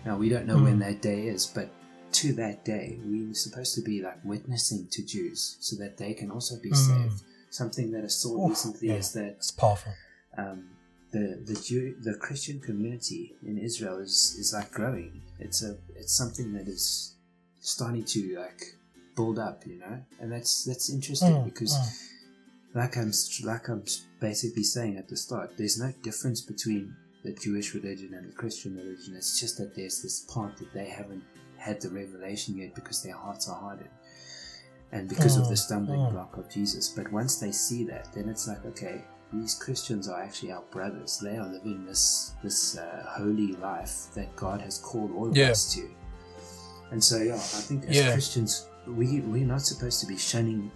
[0.06, 0.80] Now we don't know when mm.
[0.80, 1.70] that day is, but
[2.14, 6.32] to that day, we're supposed to be like witnessing to Jews so that they can
[6.32, 6.76] also be mm.
[6.76, 7.24] saved.
[7.49, 9.93] Something that I saw Ooh, recently yeah, is that it's powerful.
[10.38, 10.70] Um,
[11.12, 15.22] the the Jew the Christian community in Israel is is like growing.
[15.39, 17.16] It's a it's something that is
[17.59, 18.62] starting to like
[19.16, 21.74] build up, you know, and that's that's interesting mm, because.
[21.74, 22.07] Mm.
[22.74, 23.12] Like I'm,
[23.43, 23.84] like I'm
[24.22, 28.76] basically saying at the start, there's no difference between the Jewish religion and the Christian
[28.76, 29.16] religion.
[29.16, 31.24] It's just that there's this part that they haven't
[31.62, 33.89] had the revelation yet because their hearts are hardened
[34.91, 36.12] and because of the mm, stumbling mm.
[36.12, 36.89] block of Jesus.
[36.89, 39.01] But once they see that, then it's like, okay,
[39.32, 41.20] these Christians are actually our brothers.
[41.20, 45.51] They are living this this uh, holy life that God has called all of yeah.
[45.51, 45.89] us to.
[46.91, 48.12] And so, yeah, I think as yeah.
[48.12, 50.70] Christians, we we're not supposed to be shunning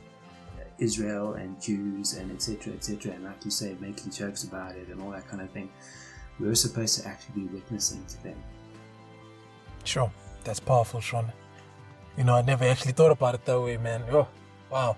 [0.79, 2.73] Israel and Jews and etc.
[2.73, 3.13] etc.
[3.13, 5.69] And like you say, making jokes about it and all that kind of thing.
[6.39, 8.43] We're supposed to actually be witnessing to them.
[9.85, 10.11] Sure.
[10.45, 11.33] That's powerful, Sean.
[12.17, 14.03] You know, I never actually thought about it that way, man.
[14.11, 14.27] Oh,
[14.71, 14.95] wow.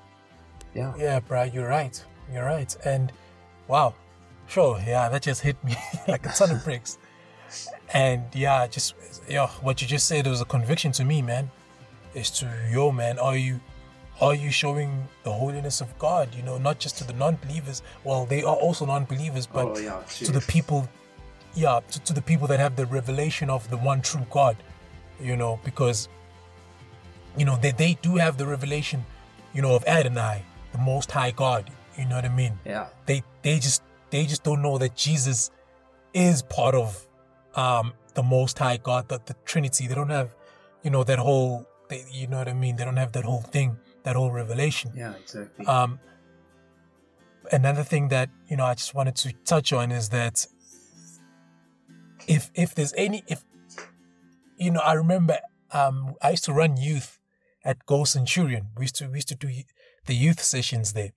[0.76, 0.93] Yeah.
[0.98, 2.04] Yeah, bro, you're right.
[2.32, 2.76] You're right.
[2.86, 3.12] And
[3.68, 3.95] wow,
[4.48, 5.76] sure, yeah, that just hit me
[6.08, 7.00] like a ton of bricks.
[7.93, 8.93] And yeah, just
[9.28, 11.50] yeah, what you just said was a conviction to me, man.
[12.14, 13.60] Is to yo, man, are you
[14.20, 16.36] are you showing the holiness of God?
[16.36, 17.84] You know, not just to the non-believers.
[18.04, 20.89] Well, they are also non-believers, but oh, yeah, to the people,
[21.56, 24.58] yeah, to, to the people that have the revelation of the one true God
[25.20, 26.09] you know, because
[27.38, 29.05] you know they, they do have the revelation,
[29.53, 31.70] you know, of Adonai, the most high God.
[31.97, 32.59] You know what I mean?
[32.65, 32.88] Yeah.
[33.05, 35.51] They they just they just don't know that Jesus
[36.13, 37.07] is part of
[37.55, 39.88] um the most high God, the, the Trinity.
[39.88, 40.36] They don't have,
[40.84, 42.76] you know, that whole they, you know what I mean?
[42.76, 44.91] They don't have that whole thing, that whole revelation.
[44.95, 45.65] Yeah, exactly.
[45.65, 45.99] Um
[47.51, 50.45] another thing that, you know, I just wanted to touch on is that
[52.28, 53.43] if if there's any if
[54.58, 55.38] you know, I remember
[55.72, 57.20] um, I used to run youth
[57.64, 58.68] at Go Centurion.
[58.78, 59.49] We used to we used to do
[60.05, 61.12] the youth sessions there.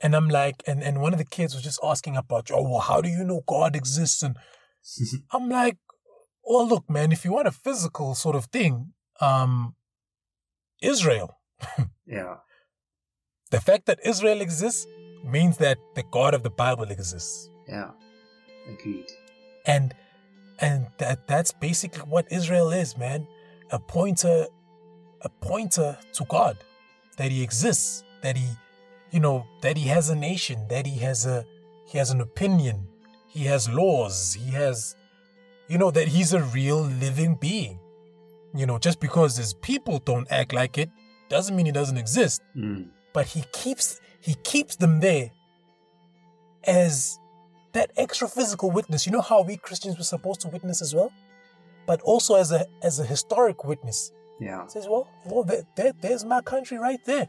[0.00, 2.80] And I'm like, and, and one of the kids was just asking about, oh, well,
[2.80, 4.22] how do you know God exists?
[4.22, 4.36] And
[5.30, 5.78] I'm like,
[6.42, 9.76] well, look, man, if you want a physical sort of thing, um,
[10.82, 11.38] Israel.
[12.06, 12.36] yeah.
[13.52, 14.86] The fact that Israel exists
[15.24, 17.48] means that the God of the Bible exists.
[17.68, 17.90] Yeah.
[18.68, 19.06] Agreed.
[19.64, 19.94] And
[20.62, 23.26] and that that's basically what Israel is, man.
[23.70, 24.46] A pointer
[25.20, 26.56] a pointer to God.
[27.18, 28.48] That he exists, that he
[29.10, 31.44] you know, that he has a nation, that he has a
[31.86, 32.86] he has an opinion,
[33.28, 34.96] he has laws, he has
[35.68, 37.78] you know that he's a real living being.
[38.54, 40.90] You know, just because his people don't act like it
[41.28, 42.42] doesn't mean he doesn't exist.
[42.56, 42.88] Mm.
[43.12, 45.30] But he keeps he keeps them there
[46.64, 47.18] as
[47.72, 49.06] that extra physical witness.
[49.06, 51.12] You know how we Christians were supposed to witness as well,
[51.86, 54.12] but also as a as a historic witness.
[54.40, 54.66] Yeah.
[54.66, 57.28] Says, well, well, there, there, there's my country right there.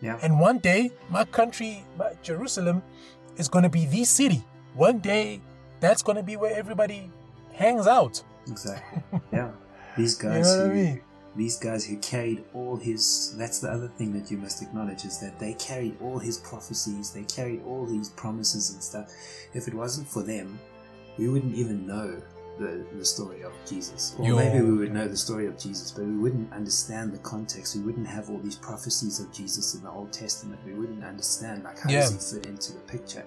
[0.00, 0.18] Yeah.
[0.22, 2.82] And one day, my country, my Jerusalem,
[3.36, 4.42] is going to be the city.
[4.74, 5.40] One day,
[5.78, 7.10] that's going to be where everybody
[7.52, 8.22] hangs out.
[8.48, 9.02] Exactly.
[9.32, 9.52] Yeah.
[9.96, 11.00] These guys you know who, I mean?
[11.34, 15.18] These guys who carried all his that's the other thing that you must acknowledge is
[15.18, 19.12] that they carried all his prophecies they carried all these promises and stuff
[19.54, 20.58] if it wasn't for them
[21.18, 22.20] we wouldn't even know
[22.58, 26.04] the, the story of jesus or maybe we would know the story of jesus but
[26.04, 29.90] we wouldn't understand the context we wouldn't have all these prophecies of jesus in the
[29.90, 32.00] old testament we wouldn't understand like how yeah.
[32.00, 33.24] does he fit into the picture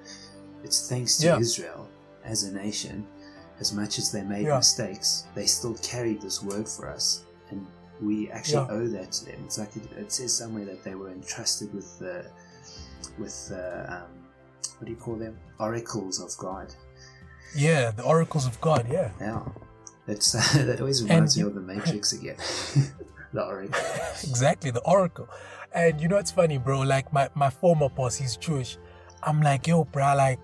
[0.64, 1.40] it's thanks to yeah.
[1.40, 1.90] israel
[2.24, 3.06] as a nation
[3.60, 4.58] as much as they made yeah.
[4.58, 7.66] mistakes they still carried this word for us and
[8.02, 8.76] we actually yeah.
[8.76, 9.42] owe that to them.
[9.46, 12.26] It's like it, it, says somewhere that they were entrusted with the
[13.18, 14.10] with the um,
[14.78, 15.38] what do you call them?
[15.60, 16.74] Oracles of God.
[17.56, 18.88] Yeah, the oracles of God.
[18.92, 19.12] Yeah.
[19.20, 19.44] Yeah.
[20.06, 22.38] That's uh, that always reminds and, me of the Matrix again.
[23.34, 23.82] the oracle.
[24.24, 25.30] exactly, the oracle.
[25.74, 26.82] And you know it's funny, bro.
[26.82, 28.78] Like my my former boss, he's Jewish.
[29.24, 30.40] I'm like, yo, bro, like,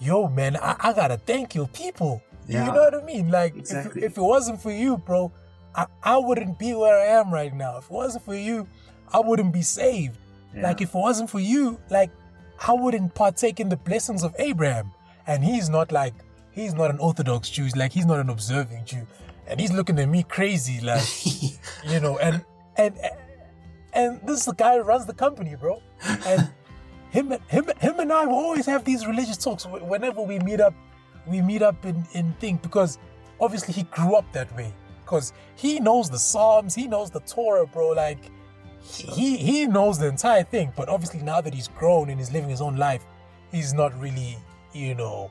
[0.00, 2.22] yo, man, I, I gotta thank you, people.
[2.48, 2.66] Yeah.
[2.66, 3.30] You know what I mean?
[3.30, 4.02] Like, exactly.
[4.02, 5.30] if, if it wasn't for you, bro,
[5.74, 7.78] I, I wouldn't be where I am right now.
[7.78, 8.66] If it wasn't for you,
[9.12, 10.18] I wouldn't be saved.
[10.54, 10.62] Yeah.
[10.62, 12.10] Like if it wasn't for you, like
[12.66, 14.92] I wouldn't partake in the blessings of Abraham.
[15.26, 16.14] And he's not like
[16.52, 17.68] he's not an Orthodox Jew.
[17.76, 19.06] Like he's not an observing Jew,
[19.46, 21.04] and he's looking at me crazy, like
[21.86, 22.18] you know.
[22.18, 22.44] And
[22.76, 22.98] and
[23.92, 25.82] and this is the guy who runs the company, bro.
[26.26, 26.50] And
[27.10, 30.74] him him him and I will always have these religious talks whenever we meet up.
[31.26, 32.98] We meet up in in thing because
[33.38, 34.72] obviously he grew up that way
[35.08, 37.88] because he knows the Psalms, he knows the Torah, bro.
[37.90, 38.18] Like
[38.82, 40.72] he he knows the entire thing.
[40.76, 43.04] But obviously now that he's grown and he's living his own life,
[43.50, 44.36] he's not really,
[44.74, 45.30] you know,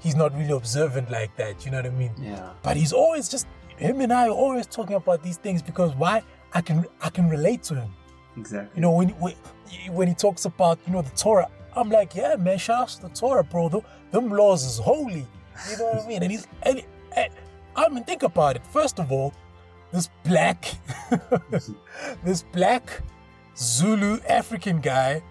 [0.00, 1.64] he's not really observant like that.
[1.64, 2.12] You know what I mean?
[2.18, 2.50] Yeah.
[2.62, 6.22] But he's always just him and I are always talking about these things because why?
[6.54, 7.90] I can I can relate to him.
[8.36, 8.70] Exactly.
[8.76, 9.34] You know when when,
[9.90, 13.02] when he talks about you know the Torah, I'm like, yeah, man, shout out to
[13.02, 13.68] the Torah, bro.
[13.68, 15.26] The, them laws is holy.
[15.70, 16.22] You know what I mean?
[16.22, 16.82] And he's and,
[17.14, 17.30] and
[17.78, 18.66] I mean, think about it.
[18.66, 19.32] First of all,
[19.92, 20.74] this black,
[22.24, 23.02] this black
[23.56, 25.22] Zulu African guy,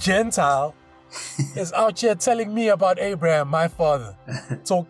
[0.00, 0.74] Gentile,
[1.56, 4.16] is out here telling me about Abraham, my father.
[4.64, 4.86] So,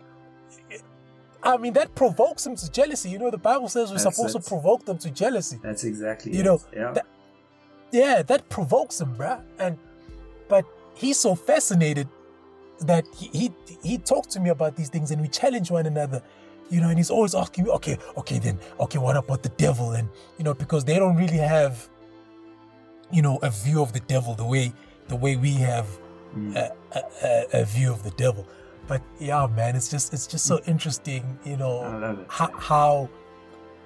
[1.43, 3.11] I mean, that provokes him to jealousy.
[3.11, 5.59] You know, the Bible says we're that's, supposed that's, to provoke them to jealousy.
[5.61, 6.31] That's exactly.
[6.31, 6.35] It.
[6.35, 6.45] You it.
[6.45, 6.91] know, yeah.
[6.93, 7.05] That,
[7.91, 9.41] yeah, that provokes him, bruh.
[9.59, 9.77] And
[10.49, 12.09] but he's so fascinated
[12.79, 16.21] that he, he he talked to me about these things, and we challenge one another
[16.69, 19.91] you know, and he's always asking me, okay, okay, then, okay, what about the devil?
[19.91, 21.87] And, you know, because they don't really have,
[23.11, 24.73] you know, a view of the devil the way,
[25.07, 25.87] the way we have
[26.35, 26.55] mm.
[26.55, 26.73] a,
[27.23, 28.45] a, a, view of the devil.
[28.87, 33.09] But yeah, man, it's just, it's just so interesting, you know, how, how,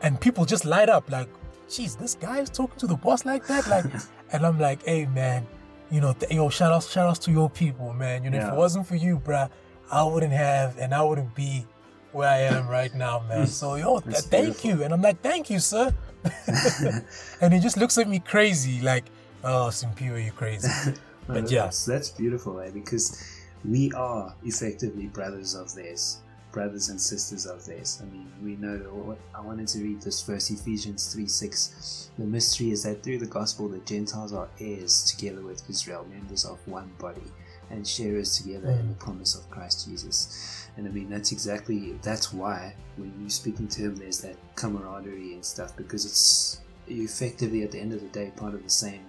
[0.01, 1.29] and people just light up like,
[1.69, 3.67] geez, this guy is talking to the boss like that.
[3.67, 3.85] Like,
[4.31, 5.45] and I'm like, hey, man,
[5.89, 8.23] you know, th- yo, shout out, shout outs to your people, man.
[8.23, 8.47] You know, yeah.
[8.47, 9.49] if it wasn't for you, bruh,
[9.91, 11.65] I wouldn't have, and I wouldn't be
[12.13, 13.47] where I am right now, man.
[13.47, 15.93] So yo, th- thank you, and I'm like, thank you, sir.
[17.41, 19.05] and he just looks at me crazy, like,
[19.43, 20.69] oh, Simpiwe, you crazy.
[21.27, 22.71] but yeah, that's, that's beautiful, eh?
[22.71, 23.23] Because
[23.65, 26.19] we are effectively brothers of theirs,
[26.51, 28.01] brothers and sisters of theirs.
[28.01, 29.17] I mean, we know.
[29.35, 32.09] I wanted to read this verse, Ephesians three six.
[32.17, 36.45] The mystery is that through the gospel, the Gentiles are heirs together with Israel, members
[36.45, 37.31] of one body,
[37.69, 38.79] and sharers together mm.
[38.79, 40.60] in the promise of Christ Jesus.
[40.77, 45.33] And I mean, that's exactly that's why when you're speaking to him, there's that camaraderie
[45.33, 49.05] and stuff because it's effectively at the end of the day part of the same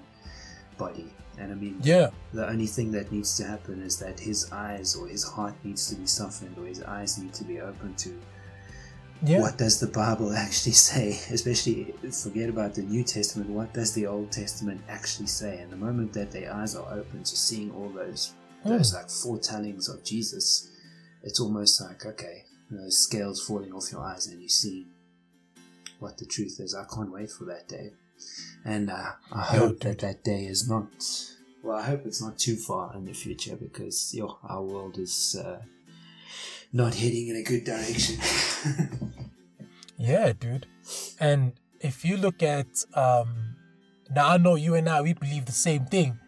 [0.77, 1.13] body.
[1.39, 4.95] And I mean, yeah, the only thing that needs to happen is that his eyes
[4.95, 8.19] or his heart needs to be softened or his eyes need to be open to
[9.25, 9.41] yeah.
[9.41, 11.11] what does the Bible actually say?
[11.33, 13.51] Especially forget about the New Testament.
[13.51, 15.61] What does the Old Testament actually say?
[15.61, 18.35] And the moment that their eyes are open to seeing all those
[18.65, 18.69] mm.
[18.69, 20.71] those like foretellings of Jesus,
[21.23, 24.87] it's almost like okay, know, scales falling off your eyes and you see
[25.99, 26.75] what the truth is.
[26.75, 27.93] I can't wait for that day,
[28.65, 30.89] and uh, I hope that that day is not.
[31.63, 35.37] Well, I hope it's not too far in the future because yo, our world is
[35.43, 35.63] uh,
[36.73, 38.19] not heading in a good direction.
[39.99, 40.67] yeah, dude,
[41.21, 43.57] and if you look at um,
[44.15, 46.19] now, I know you and I we believe the same thing.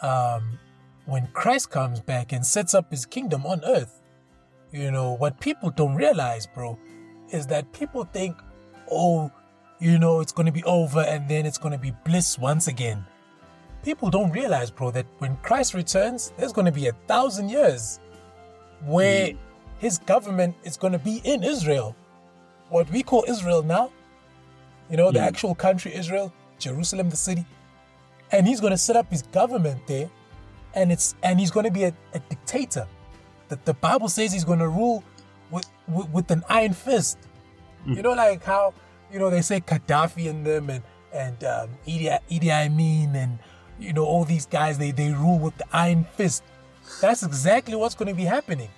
[0.00, 0.58] Um,
[1.06, 4.01] when Christ comes back and sets up his kingdom on earth,
[4.72, 6.78] you know, what people don't realize, bro,
[7.30, 8.36] is that people think,
[8.90, 9.30] oh,
[9.78, 12.68] you know, it's going to be over and then it's going to be bliss once
[12.68, 13.04] again.
[13.82, 18.00] People don't realize, bro, that when Christ returns, there's going to be a thousand years
[18.84, 19.36] where mm.
[19.78, 21.94] his government is going to be in Israel.
[22.68, 23.92] What we call Israel now,
[24.88, 25.14] you know, mm.
[25.14, 27.44] the actual country Israel, Jerusalem, the city.
[28.30, 30.08] And he's going to set up his government there
[30.74, 32.86] and it's and he's going to be a, a dictator
[33.52, 35.04] the, the Bible says he's going to rule
[35.50, 37.18] with, with, with an iron fist.
[37.86, 37.96] Mm.
[37.96, 38.72] You know, like how
[39.12, 40.82] you know they say Gaddafi and them and
[41.12, 43.38] and um, Idi, Idi Amin and
[43.78, 46.42] you know all these guys they they rule with the iron fist.
[47.00, 48.70] That's exactly what's going to be happening.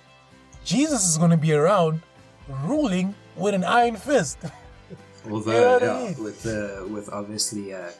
[0.63, 2.01] Jesus is going to be around
[2.63, 4.39] ruling with an iron fist.
[5.29, 6.23] Although, you know yeah, I mean?
[6.23, 7.91] with uh, with obviously a,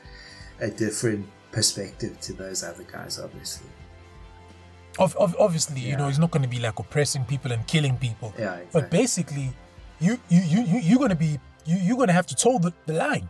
[0.60, 3.70] a different perspective to those other guys, obviously
[4.98, 5.90] obviously, yeah.
[5.90, 8.32] you know, he's not going to be like oppressing people and killing people.
[8.38, 8.80] Yeah, exactly.
[8.80, 9.52] But basically,
[10.00, 12.58] you you you you you're going to be you you're going to have to toe
[12.58, 13.28] the, the line,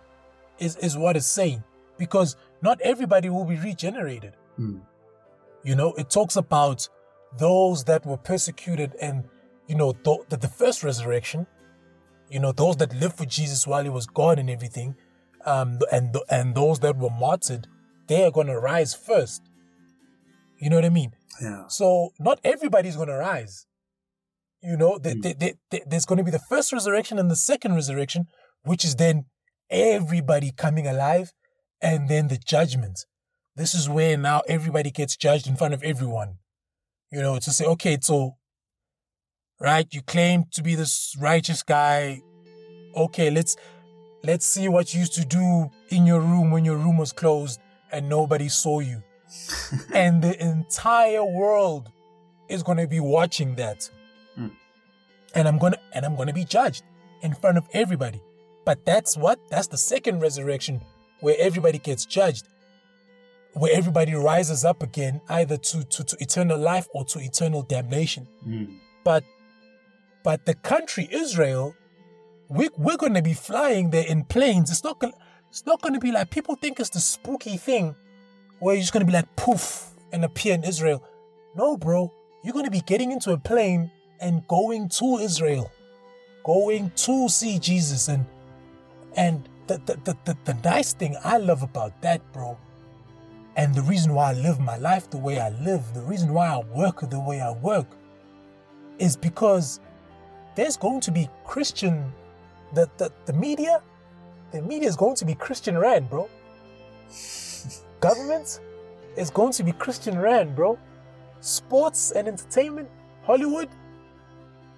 [0.59, 1.63] is is what it's saying,
[1.99, 4.35] because not everybody will be regenerated.
[4.59, 4.81] Mm.
[5.65, 6.89] You know, it talks about
[7.39, 9.25] those that were persecuted and
[9.67, 11.47] you know th- the, the first resurrection.
[12.31, 14.97] You know, those that lived for Jesus while he was God and everything,
[15.45, 17.69] um, and and those that were martyred,
[18.09, 19.43] they are going to rise first.
[20.59, 21.13] You know what I mean?
[21.41, 21.67] Yeah.
[21.69, 23.67] So not everybody's going to rise.
[24.63, 25.39] You know, they, mm.
[25.39, 28.27] they, they, there's going to be the first resurrection and the second resurrection,
[28.63, 29.27] which is then
[29.71, 31.33] everybody coming alive,
[31.81, 33.05] and then the judgment.
[33.55, 36.39] This is where now everybody gets judged in front of everyone.
[37.11, 38.37] You know, to say, okay, so,
[39.61, 42.23] right, you claim to be this righteous guy.
[42.97, 43.57] Okay, let's
[44.25, 47.61] let's see what you used to do in your room when your room was closed
[47.93, 49.03] and nobody saw you.
[49.95, 51.91] and the entire world
[52.49, 53.91] is going to be watching that.
[54.39, 54.53] Mm.
[55.35, 56.85] And I'm going to and I'm going to be judged
[57.23, 58.21] in front of everybody.
[58.65, 59.39] But that's what?
[59.49, 60.81] That's the second resurrection
[61.21, 62.49] where everybody gets judged.
[63.53, 68.29] Where everybody rises up again either to to, to eternal life or to eternal damnation.
[68.47, 68.79] Mm.
[69.05, 69.25] But
[70.23, 71.75] but the country Israel
[72.49, 74.71] we, we're going to be flying there in planes.
[74.71, 75.13] It's not going
[75.49, 77.95] it's not going to be like people think it's the spooky thing
[78.59, 81.03] where you're just going to be like poof and appear in Israel.
[81.55, 82.13] No, bro.
[82.43, 83.91] You're going to be getting into a plane
[84.21, 85.71] and going to Israel,
[86.45, 88.09] going to see Jesus.
[88.09, 88.25] And
[89.17, 92.57] and the, the, the, the, the nice thing I love about that, bro,
[93.57, 96.49] and the reason why I live my life the way I live, the reason why
[96.49, 97.87] I work the way I work,
[98.99, 99.81] is because
[100.55, 102.13] there's going to be Christian,
[102.75, 103.83] the, the, the media,
[104.53, 106.29] the media is going to be Christian Rand, bro.
[108.01, 108.61] Government
[109.17, 110.79] is going to be Christian Rand, bro.
[111.41, 112.89] Sports and entertainment,
[113.23, 113.69] Hollywood,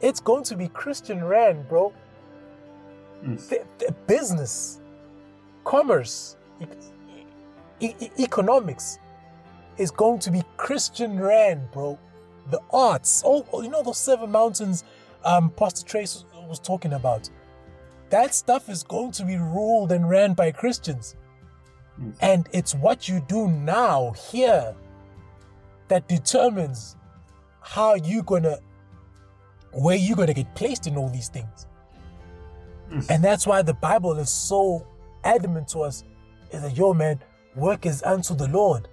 [0.00, 1.92] it's going to be Christian Rand, bro.
[3.24, 4.06] Mm.
[4.06, 4.80] Business,
[5.64, 6.36] commerce,
[7.80, 8.98] e- e- economics
[9.76, 11.98] is going to be Christian Rand, bro.
[12.50, 14.84] The arts, oh, you know those seven mountains
[15.24, 17.28] um, Pastor Trace was talking about.
[18.10, 21.16] That stuff is going to be ruled and ran by Christians.
[22.00, 22.14] Mm.
[22.20, 24.74] And it's what you do now, here,
[25.88, 26.96] that determines
[27.60, 28.58] how you're gonna,
[29.72, 31.66] where you're gonna get placed in all these things.
[32.90, 33.10] Mm.
[33.10, 34.86] And that's why the Bible is so
[35.24, 36.04] adamant to us
[36.52, 37.20] is that, yo, man,
[37.54, 38.88] work is unto the Lord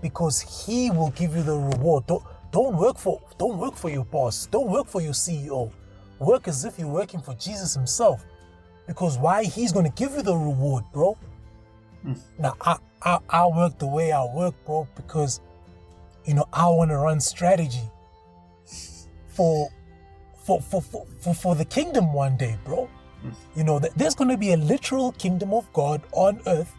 [0.00, 2.06] because He will give you the reward.
[2.06, 4.46] Don't, don't work for don't work for your boss.
[4.46, 5.70] Don't work for your CEO.
[6.18, 8.24] Work as if you're working for Jesus Himself.
[8.86, 9.44] Because why?
[9.44, 11.16] He's gonna give you the reward, bro.
[12.06, 12.18] Mm.
[12.38, 15.40] Now I, I I work the way I work, bro, because
[16.24, 17.88] you know I wanna run strategy
[19.28, 19.70] for
[20.44, 22.88] for for for, for, the kingdom one day, bro.
[23.24, 23.34] Mm.
[23.56, 26.74] You know, there's gonna be a literal kingdom of God on earth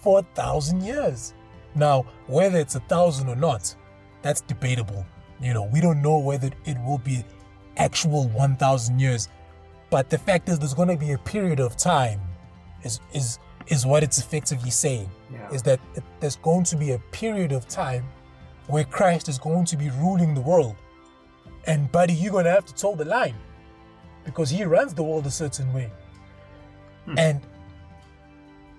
[0.00, 1.34] for a thousand years.
[1.74, 3.74] Now, whether it's a thousand or not,
[4.22, 5.06] that's debatable.
[5.40, 7.24] You know, we don't know whether it will be
[7.76, 9.28] actual 1,000 years.
[9.90, 12.20] But the fact is, there's going to be a period of time,
[12.82, 13.38] is is
[13.68, 15.10] is what it's effectively saying.
[15.32, 15.50] Yeah.
[15.50, 18.04] Is that it, there's going to be a period of time
[18.66, 20.76] where Christ is going to be ruling the world,
[21.66, 23.34] and buddy, you're going to have to toe the line
[24.24, 25.90] because He runs the world a certain way,
[27.06, 27.18] hmm.
[27.18, 27.40] and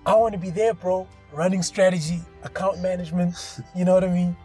[0.06, 1.06] I want to be there, bro.
[1.32, 3.34] Running strategy, account management.
[3.76, 4.36] You know what I mean?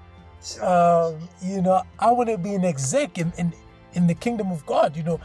[0.62, 3.54] Um, you know, I want to be an exec in, in
[3.94, 5.20] in the kingdom of God, you know,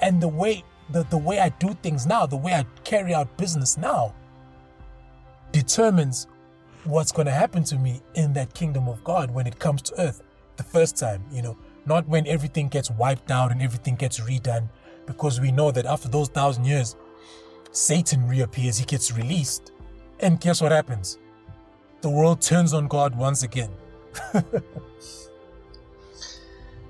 [0.00, 3.36] and the way the, the way I do things now, the way I carry out
[3.36, 4.14] business now,
[5.52, 6.26] determines
[6.84, 10.00] what's going to happen to me in that kingdom of God when it comes to
[10.00, 10.22] earth
[10.56, 14.68] the first time, you know, not when everything gets wiped out and everything gets redone,
[15.06, 16.96] because we know that after those thousand years,
[17.72, 19.72] Satan reappears, he gets released,
[20.20, 21.18] and guess what happens?
[22.00, 23.70] The world turns on God once again.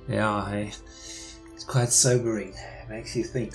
[0.09, 2.55] yeah, it's quite sobering.
[2.55, 3.55] It makes you think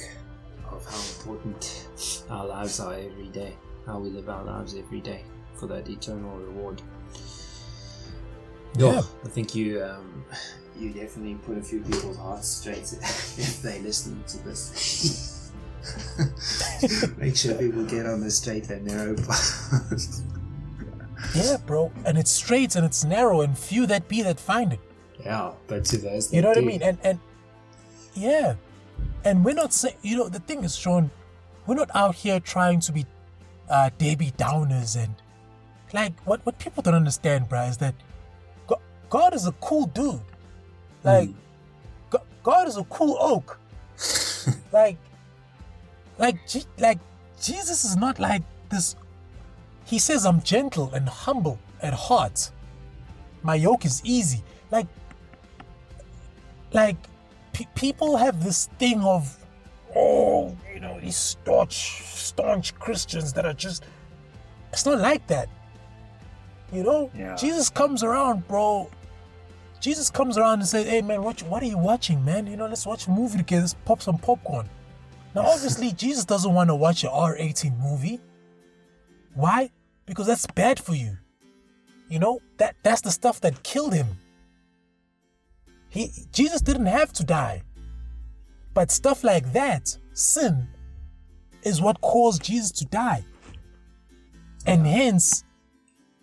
[0.70, 5.24] of how important our lives are every day, how we live our lives every day
[5.56, 6.82] for that eternal reward.
[8.78, 10.24] Yeah, I think you um,
[10.80, 12.94] you definitely put a few people's hearts straight
[13.38, 15.52] if they listen to this.
[17.18, 20.22] Make sure people get on the straight and narrow path.
[21.36, 24.80] yeah, bro, and it's straight and it's narrow, and few that be that find it.
[25.20, 26.62] Yeah, but to those, you know what do.
[26.62, 27.20] I mean, and and
[28.14, 28.56] yeah.
[29.24, 31.12] And we're not saying, you know, the thing is, Sean,
[31.68, 33.06] we're not out here trying to be
[33.72, 35.16] uh, Debbie Downers and
[35.94, 37.96] like what, what people don't understand, bro, is that
[39.12, 40.22] God, is a cool dude.
[41.04, 41.36] Like, mm.
[42.10, 43.60] God, God is a cool oak.
[44.72, 44.98] like,
[46.18, 46.38] like,
[46.80, 47.00] like
[47.42, 48.96] Jesus is not like this.
[49.86, 52.52] He says, I'm gentle and humble at heart.
[53.44, 54.44] My yoke is easy.
[54.72, 54.88] Like,
[56.72, 56.96] like
[57.76, 59.41] people have this thing of,
[59.96, 63.84] oh, you know, these staunch, staunch Christians that are just.
[64.72, 65.50] It's not like that.
[66.72, 67.36] You know, yeah.
[67.36, 68.90] Jesus comes around, bro.
[69.82, 72.48] Jesus comes around and says, "Hey, man, what what are you watching, man?
[72.48, 73.64] You know, let's watch a movie together.
[73.64, 74.70] Let's pop some popcorn."
[75.36, 78.22] Now, obviously, Jesus doesn't want to watch an R18 movie.
[79.34, 79.70] Why?
[80.06, 81.18] Because that's bad for you.
[82.10, 84.08] You know, that that's the stuff that killed him.
[85.90, 87.64] He Jesus didn't have to die.
[88.74, 90.68] But stuff like that, sin,
[91.64, 93.24] is what caused Jesus to die.
[94.66, 95.44] And hence,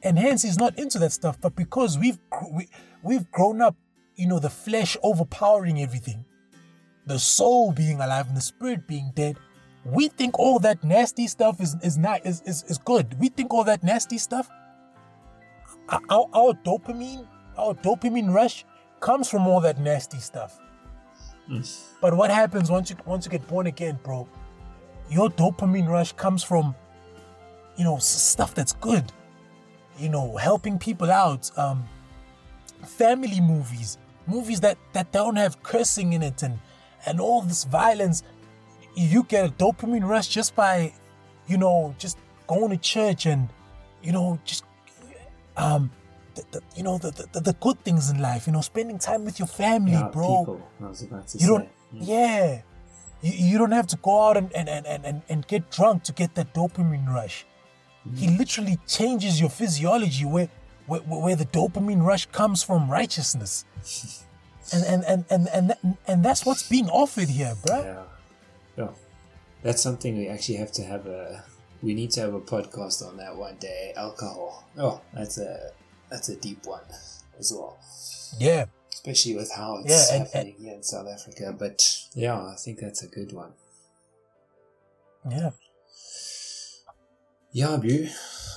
[0.03, 1.41] and hence he's not into that stuff.
[1.41, 2.19] But because we've
[2.53, 2.69] we,
[3.03, 3.77] we've grown up,
[4.17, 6.25] you know, the flesh overpowering everything,
[7.07, 9.37] the soul being alive and the spirit being dead,
[9.85, 13.19] we think all that nasty stuff is is not is, is, is good.
[13.19, 14.49] We think all that nasty stuff.
[15.89, 17.27] Our, our dopamine,
[17.57, 18.65] our dopamine rush
[19.01, 20.61] comes from all that nasty stuff.
[22.01, 24.29] But what happens once you once you get born again, bro?
[25.11, 26.75] Your dopamine rush comes from,
[27.77, 29.11] you know, stuff that's good.
[29.99, 31.51] You know, helping people out.
[31.59, 31.89] Um,
[32.85, 36.59] family movies, movies that that don't have cursing in it and
[37.07, 38.23] and all this violence.
[38.95, 40.93] You get a dopamine rush just by,
[41.47, 43.49] you know, just going to church and,
[44.03, 44.65] you know, just
[45.57, 45.91] um
[46.39, 48.47] the, the, you know the, the, the good things in life.
[48.47, 50.41] You know, spending time with your family, yeah, bro.
[50.41, 51.69] People, I was about to you don't.
[51.93, 52.63] Yeah.
[53.23, 56.13] You, you don't have to go out and, and, and, and, and get drunk to
[56.13, 57.47] get that dopamine rush.
[58.07, 58.17] Mm-hmm.
[58.17, 60.49] He literally changes your physiology where,
[60.87, 63.65] where, where the dopamine rush comes from righteousness.
[64.73, 65.49] and, and, and, and,
[65.83, 67.81] and, and that's what's being offered here, bro.
[67.83, 68.03] Yeah.
[68.77, 68.89] Yeah.
[69.63, 71.45] That's something we actually have to have a.
[71.83, 73.93] We need to have a podcast on that one day.
[73.97, 74.65] Alcohol.
[74.77, 75.73] Oh, that's a
[76.11, 76.85] that's a deep one
[77.39, 77.79] as well.
[78.39, 78.67] Yeah.
[78.93, 81.55] Especially with how it's yeah, and, happening and, here in South Africa.
[81.59, 83.53] But yeah, I think that's a good one.
[85.31, 85.51] Yeah.
[87.53, 88.07] Yeah, bro.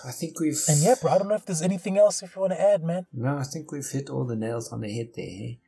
[0.03, 0.59] I think we've.
[0.67, 2.83] And yeah, bro, I don't know if there's anything else if you want to add,
[2.83, 3.05] man.
[3.13, 5.25] No, I think we've hit all the nails on the head there.
[5.25, 5.59] Hey?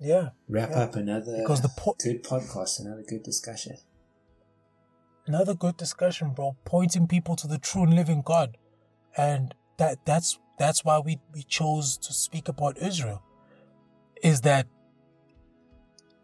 [0.00, 0.30] Yeah.
[0.48, 0.80] Wrap yeah.
[0.80, 3.76] up another because the po- good podcast, another good discussion.
[5.26, 6.56] Another good discussion, bro.
[6.64, 8.56] Pointing people to the true and living God,
[9.16, 13.22] and that that's that's why we, we chose to speak about Israel.
[14.22, 14.66] Is that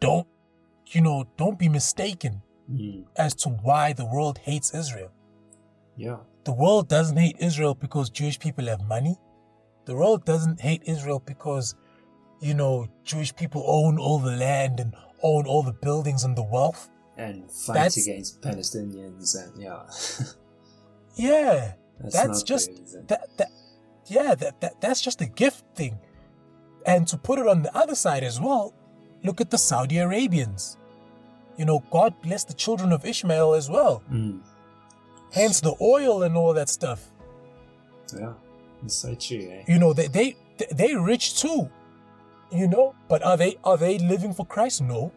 [0.00, 0.28] don't
[0.94, 3.04] you know, don't be mistaken mm.
[3.16, 5.12] as to why the world hates Israel.
[5.96, 6.18] Yeah.
[6.44, 9.16] The world doesn't hate Israel because Jewish people have money.
[9.84, 11.74] The world doesn't hate Israel because,
[12.40, 16.42] you know, Jewish people own all the land and own all the buildings and the
[16.42, 16.88] wealth.
[17.16, 19.82] And fight That's, against Palestinians and yeah.
[21.16, 21.72] yeah.
[22.01, 22.70] That's, that's just
[23.09, 23.51] that, that
[24.07, 25.99] yeah, that, that that's just a gift thing.
[26.86, 28.72] And to put it on the other side as well,
[29.22, 30.76] look at the Saudi Arabians.
[31.57, 34.03] You know, God bless the children of Ishmael as well.
[34.11, 34.40] Mm.
[35.32, 37.11] Hence the oil and all that stuff.
[38.16, 38.34] Yeah,
[38.84, 39.51] it's so true.
[39.51, 39.64] Eh?
[39.66, 40.36] You know, they they
[40.70, 41.68] they rich too.
[42.51, 44.82] You know, but are they are they living for Christ?
[44.82, 45.12] No.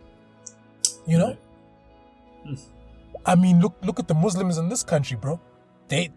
[1.07, 1.37] You know.
[2.45, 2.59] Mm.
[3.25, 5.39] I mean, look look at the Muslims in this country, bro.
[5.87, 6.11] They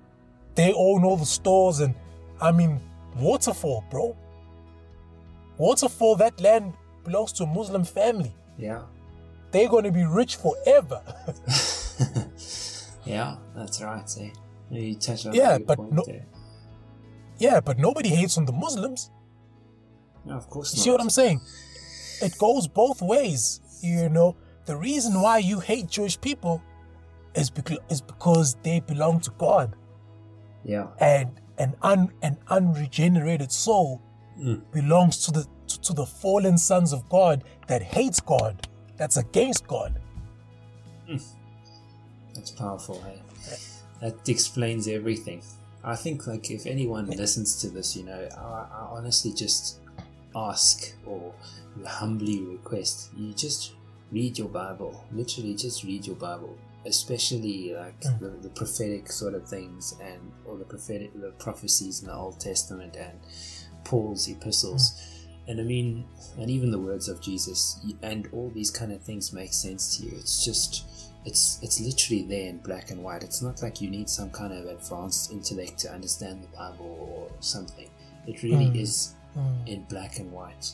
[0.55, 1.95] they own all the stores and
[2.41, 2.81] I mean
[3.17, 4.17] waterfall, bro.
[5.59, 6.75] Waterfall, that land
[7.05, 8.35] belongs to a Muslim family.
[8.59, 8.83] Yeah.
[9.51, 11.01] They're gonna be rich forever.
[13.05, 14.33] yeah, that's right, see.
[14.71, 16.27] You touched on yeah, but no, there.
[17.39, 19.11] Yeah, but nobody hates on the Muslims.
[20.25, 20.83] No, of course not.
[20.83, 21.41] See what I'm saying?
[22.21, 23.61] It goes both ways.
[23.81, 26.63] You know, the reason why you hate Jewish people
[27.35, 29.77] is because is because they belong to God.
[30.65, 30.89] Yeah.
[30.99, 34.03] And an un, an unregenerated soul
[34.39, 34.61] mm.
[34.73, 39.67] belongs to the to, to, the fallen sons of God that hates God, that's against
[39.67, 40.01] God.
[41.09, 41.25] Mm.
[42.35, 43.03] That's powerful.
[43.03, 43.21] Hey?
[44.01, 45.43] That explains everything.
[45.83, 49.81] I think like if anyone listens to this, you know, I, I honestly just
[50.35, 51.33] ask or
[51.87, 53.75] humbly request you just
[54.11, 55.05] read your Bible.
[55.12, 56.57] Literally, just read your Bible
[56.87, 58.18] especially like mm.
[58.20, 62.39] the, the, prophetic sort of things and or the prophetic the prophecies in the Old
[62.41, 63.18] Testament and
[63.85, 64.93] Paul's epistles.
[64.93, 65.11] Mm.
[65.47, 66.05] And I mean,
[66.39, 70.05] and even the words of Jesus, and all these kind of things make sense to
[70.05, 70.12] you.
[70.16, 70.87] It's just,
[71.26, 73.22] it's it's literally there in black and white.
[73.22, 77.43] It's not like you need some kind of advanced intellect to understand the Bible or
[77.43, 77.91] something.
[78.26, 78.80] It really mm.
[78.80, 79.68] is mm.
[79.68, 80.72] in black and white.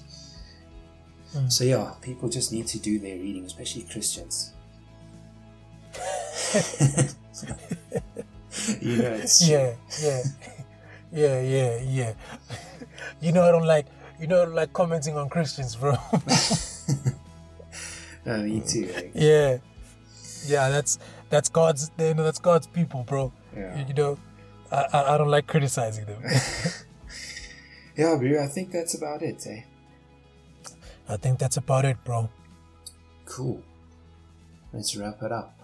[1.34, 1.50] Mm.
[1.50, 4.52] So yeah, people just need to do their reading, especially Christians
[8.80, 10.22] you know, it's yeah, yeah,
[11.12, 12.12] yeah, yeah, yeah.
[13.20, 13.86] You know, I don't like,
[14.20, 15.92] you know, I don't like commenting on Christians, bro.
[18.26, 18.86] no, me too.
[18.86, 19.10] Like.
[19.14, 19.58] Yeah,
[20.46, 20.68] yeah.
[20.68, 21.90] That's that's God's.
[21.98, 23.32] You know, that's God's people, bro.
[23.56, 23.78] Yeah.
[23.78, 24.18] You, you know,
[24.72, 26.22] I, I, I don't like criticizing them.
[27.96, 28.42] yeah, bro.
[28.42, 29.62] I think that's about it, eh?
[31.08, 32.30] I think that's about it, bro.
[33.24, 33.62] Cool.
[34.72, 35.59] let's wrap it up.